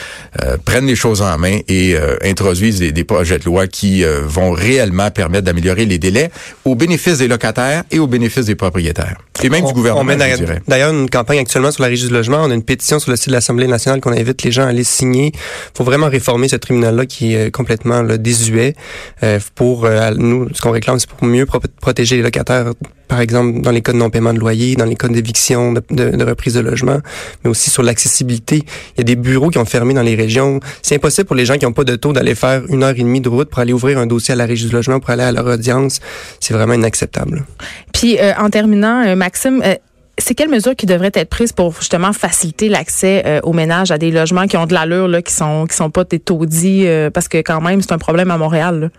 prenne 0.65 0.87
les 0.87 0.97
choses 0.97 1.23
en 1.23 1.37
main 1.39 1.59
et 1.69 1.97
introduise 2.23 2.79
des, 2.79 3.05
projets 3.05 3.39
de 3.39 3.45
loi 3.45 3.67
qui 3.67 4.05
vont 4.05 4.53
réellement 4.53 5.11
permettre 5.11 5.45
d'améliorer 5.45 5.85
les 5.85 5.99
délais 5.99 6.31
au 6.65 6.75
bénéfice 6.75 7.19
des 7.19 7.29
locataires 7.29 7.85
et 7.91 7.99
au 7.99 8.07
bénéfice 8.07 8.47
des 8.47 8.55
propriétaires. 8.55 9.17
Et 9.43 9.49
même 9.51 9.65
On- 9.65 9.69
du 9.69 9.75
gouvernement, 9.75 10.01
on 10.03 10.05
mène 10.05 10.21
je 10.31 10.37
dirais. 10.37 10.63
D'ailleurs 10.69 10.93
une 10.93 11.11
campagne 11.11 11.39
actuellement 11.39 11.71
sur 11.71 11.83
la 11.83 11.89
régie 11.89 12.07
du 12.07 12.13
logement. 12.13 12.39
On 12.43 12.51
a 12.51 12.55
une 12.55 12.63
pétition 12.63 12.99
sur 12.99 13.11
le 13.11 13.17
site 13.17 13.29
de 13.29 13.33
l'Assemblée 13.33 13.67
nationale 13.67 14.01
qu'on 14.01 14.13
invite 14.13 14.43
les 14.43 14.51
gens 14.53 14.65
à 14.65 14.69
aller 14.69 14.85
signer. 14.85 15.33
Il 15.35 15.77
faut 15.77 15.85
vraiment 15.85 16.09
réformer 16.09 16.49
ce 16.49 16.57
tribunal-là 16.57 17.07
qui 17.07 17.35
est 17.35 17.47
euh, 17.47 17.51
complètement 17.51 18.03
là, 18.03 18.17
désuet. 18.19 18.75
Euh, 19.23 19.39
pour 19.55 19.85
euh, 19.85 20.11
nous, 20.17 20.49
ce 20.55 20.61
qu'on 20.61 20.71
réclame, 20.71 20.99
c'est 20.99 21.09
pour 21.11 21.27
mieux 21.27 21.47
pro- 21.47 21.61
protéger 21.81 22.17
les 22.17 22.23
locataires, 22.23 22.73
par 23.09 23.21
exemple 23.21 23.61
dans 23.61 23.71
les 23.71 23.83
cas 23.83 23.93
de 23.93 23.99
non-paiement 23.99 24.33
de 24.35 24.39
loyer, 24.41 24.75
dans 24.75 24.85
les 24.85 24.97
cas 24.97 25.09
d'éviction, 25.09 25.73
de, 25.73 25.83
de, 25.91 26.11
de 26.17 26.25
reprise 26.25 26.55
de 26.55 26.61
logement, 26.61 26.99
mais 27.45 27.51
aussi 27.51 27.71
sur 27.71 27.83
l'accessibilité. 27.83 28.65
Il 28.97 28.99
y 28.99 29.01
a 29.03 29.05
des 29.05 29.17
bureaux 29.17 29.51
qui 29.51 29.59
ont 29.59 29.65
fermé 29.65 29.95
dans 29.95 30.03
les 30.03 30.15
régions. 30.17 30.61
C'est 30.83 30.97
impossible 30.97 31.27
pour 31.27 31.37
les 31.37 31.45
gens 31.47 31.57
qui 31.59 31.65
n'ont 31.67 31.73
pas 31.73 31.85
de 31.85 31.95
taux 31.97 32.13
d'aller 32.13 32.35
faire 32.35 32.63
une 32.69 32.83
heure 32.83 32.91
et 32.97 33.03
demie 33.03 33.21
de 33.21 33.29
route 33.29 33.49
pour 33.51 33.59
aller 33.61 33.73
ouvrir 33.73 33.99
un 33.99 34.07
dossier 34.07 34.33
à 34.33 34.37
la 34.37 34.47
régie 34.47 34.67
du 34.67 34.73
logement, 34.73 34.99
pour 35.01 35.11
aller 35.11 35.23
à 35.23 35.33
leur 35.33 35.47
audience. 35.47 36.01
C'est 36.41 36.55
vraiment 36.55 36.75
inacceptable. 36.75 37.45
Puis, 37.93 38.19
euh, 38.19 38.33
en 38.39 38.51
terminant, 38.51 39.07
euh, 39.07 39.15
Maxime, 39.27 39.61
euh, 39.65 39.75
c'est 40.19 40.37
quelles 40.37 40.49
mesures 40.49 40.77
qui 40.77 40.87
devraient 40.87 41.11
être 41.13 41.29
prises 41.29 41.53
pour 41.53 41.75
justement 41.81 42.13
faciliter 42.13 42.69
l'accès 42.69 43.25
euh, 43.27 43.41
aux 43.43 43.53
ménages 43.53 43.91
à 43.91 43.99
des 43.99 44.13
logements 44.13 44.47
qui 44.47 44.57
ont 44.57 44.67
de 44.67 44.73
l'allure, 44.73 45.09
là, 45.09 45.21
qui 45.21 45.35
sont 45.35 45.67
qui 45.67 45.75
sont 45.75 45.91
pas 45.91 46.05
des 46.05 46.21
taudis, 46.21 46.87
euh, 46.87 47.11
parce 47.11 47.27
que 47.27 47.39
quand 47.39 47.61
même 47.61 47.83
c'est 47.83 47.91
un 47.91 47.99
problème 47.99 48.31
à 48.31 48.39
Montréal. 48.39 48.93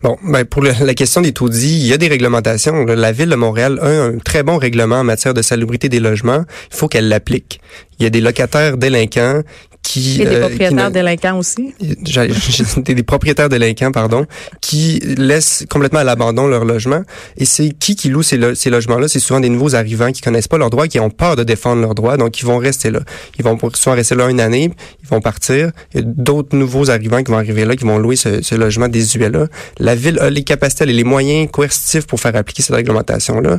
Bon, 0.00 0.16
ben 0.22 0.44
pour 0.44 0.62
la 0.62 0.94
question 0.94 1.22
des 1.22 1.32
taudis, 1.32 1.80
il 1.80 1.86
y 1.88 1.92
a 1.92 1.98
des 1.98 2.06
réglementations. 2.06 2.84
La 2.84 3.10
ville 3.10 3.30
de 3.30 3.34
Montréal 3.34 3.80
a 3.82 3.88
un 3.88 4.18
très 4.18 4.44
bon 4.44 4.58
règlement 4.58 5.00
en 5.00 5.04
matière 5.04 5.34
de 5.34 5.42
salubrité 5.42 5.88
des 5.88 5.98
logements. 5.98 6.44
Il 6.70 6.76
faut 6.76 6.86
qu'elle 6.86 7.08
l'applique. 7.08 7.60
Il 7.98 8.04
y 8.04 8.06
a 8.06 8.10
des 8.10 8.20
locataires 8.20 8.76
délinquants 8.76 9.42
qui... 9.88 10.20
A 10.22 10.24
des 10.24 10.30
euh, 10.30 10.34
qui 10.34 10.40
propriétaires 10.40 10.88
ne- 10.88 10.92
délinquants 10.92 11.38
aussi. 11.38 11.74
des, 12.82 12.94
des 12.94 13.02
propriétaires 13.02 13.48
délinquants, 13.48 13.90
pardon, 13.92 14.26
qui 14.60 14.98
laissent 15.16 15.64
complètement 15.70 16.00
à 16.00 16.04
l'abandon 16.04 16.46
leur 16.46 16.64
logement. 16.64 17.02
Et 17.36 17.44
c'est 17.44 17.70
qui 17.70 17.96
qui 17.96 18.08
loue 18.10 18.22
ces, 18.22 18.36
lo- 18.36 18.54
ces 18.54 18.70
logements-là? 18.70 19.08
C'est 19.08 19.18
souvent 19.20 19.40
des 19.40 19.48
nouveaux 19.48 19.74
arrivants 19.74 20.12
qui 20.12 20.20
connaissent 20.20 20.48
pas 20.48 20.58
leurs 20.58 20.70
droits, 20.70 20.88
qui 20.88 21.00
ont 21.00 21.10
peur 21.10 21.36
de 21.36 21.44
défendre 21.44 21.80
leurs 21.80 21.94
droits, 21.94 22.16
donc 22.16 22.38
ils 22.40 22.44
vont 22.46 22.58
rester 22.58 22.90
là. 22.90 23.00
Ils 23.38 23.44
vont 23.44 23.58
souvent 23.74 23.96
rester 23.96 24.14
là 24.14 24.28
une 24.28 24.40
année, 24.40 24.70
ils 25.02 25.08
vont 25.08 25.20
partir. 25.20 25.70
Il 25.94 26.00
y 26.00 26.02
a 26.02 26.06
d'autres 26.06 26.54
nouveaux 26.56 26.90
arrivants 26.90 27.22
qui 27.22 27.30
vont 27.30 27.38
arriver 27.38 27.64
là, 27.64 27.74
qui 27.74 27.84
vont 27.84 27.98
louer 27.98 28.16
ce, 28.16 28.42
ce 28.42 28.54
logement 28.54 28.88
désuet-là. 28.88 29.46
La 29.78 29.94
ville 29.94 30.18
a 30.20 30.28
les 30.30 30.44
capacités, 30.44 30.84
a 30.84 30.86
les 30.86 31.04
moyens 31.04 31.48
coercitifs 31.50 32.06
pour 32.06 32.20
faire 32.20 32.36
appliquer 32.36 32.62
cette 32.62 32.76
réglementation-là. 32.76 33.58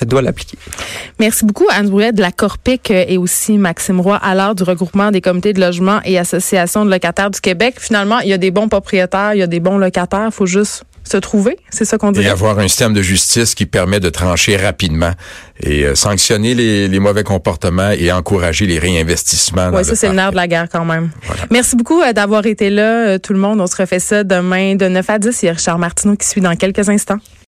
Elle 0.00 0.08
doit 0.08 0.22
l'appliquer. 0.22 0.56
Merci 1.18 1.44
beaucoup, 1.44 1.66
Anne 1.70 1.88
Brouillet 1.88 2.12
de 2.12 2.20
la 2.20 2.30
Corpic 2.32 2.90
euh, 2.90 3.04
et 3.08 3.18
aussi 3.18 3.58
Maxime 3.58 4.00
Roy 4.00 4.16
à 4.16 4.34
l'heure 4.34 4.54
du 4.54 4.62
regroupement 4.62 5.10
des 5.10 5.20
comités 5.20 5.52
de 5.52 5.60
logement 5.60 6.00
et 6.04 6.18
associations 6.18 6.84
de 6.84 6.90
locataires 6.90 7.30
du 7.30 7.40
Québec. 7.40 7.76
Finalement, 7.78 8.20
il 8.20 8.28
y 8.28 8.32
a 8.32 8.38
des 8.38 8.50
bons 8.50 8.68
propriétaires, 8.68 9.34
il 9.34 9.38
y 9.38 9.42
a 9.42 9.46
des 9.46 9.60
bons 9.60 9.78
locataires, 9.78 10.28
faut 10.32 10.46
juste 10.46 10.84
se 11.04 11.16
trouver, 11.16 11.56
c'est 11.70 11.86
ça 11.86 11.96
qu'on 11.96 12.10
Et 12.10 12.18
dirait. 12.20 12.28
avoir 12.28 12.58
un 12.58 12.68
système 12.68 12.92
de 12.92 13.00
justice 13.00 13.54
qui 13.54 13.64
permet 13.64 13.98
de 13.98 14.10
trancher 14.10 14.56
rapidement 14.58 15.12
et 15.60 15.84
euh, 15.84 15.94
sanctionner 15.94 16.54
les, 16.54 16.86
les 16.86 16.98
mauvais 17.00 17.24
comportements 17.24 17.90
et 17.90 18.12
encourager 18.12 18.66
les 18.66 18.78
réinvestissements. 18.78 19.70
Oui, 19.72 19.84
ça, 19.84 19.94
c'est 19.96 20.08
le 20.08 20.14
nerf 20.14 20.32
de 20.32 20.36
la 20.36 20.46
guerre 20.46 20.68
quand 20.70 20.84
même. 20.84 21.08
Merci 21.50 21.76
beaucoup 21.76 22.02
euh, 22.02 22.12
d'avoir 22.12 22.44
été 22.44 22.68
là, 22.68 23.06
euh, 23.08 23.18
tout 23.18 23.32
le 23.32 23.38
monde. 23.38 23.58
On 23.60 23.66
se 23.66 23.76
refait 23.76 24.00
ça 24.00 24.22
demain 24.22 24.74
de 24.76 24.86
9 24.86 25.08
à 25.08 25.18
10. 25.18 25.42
Il 25.42 25.46
y 25.46 25.48
a 25.48 25.52
Richard 25.52 25.78
Martineau 25.78 26.14
qui 26.16 26.26
suit 26.26 26.42
dans 26.42 26.54
quelques 26.56 26.88
instants. 26.90 27.18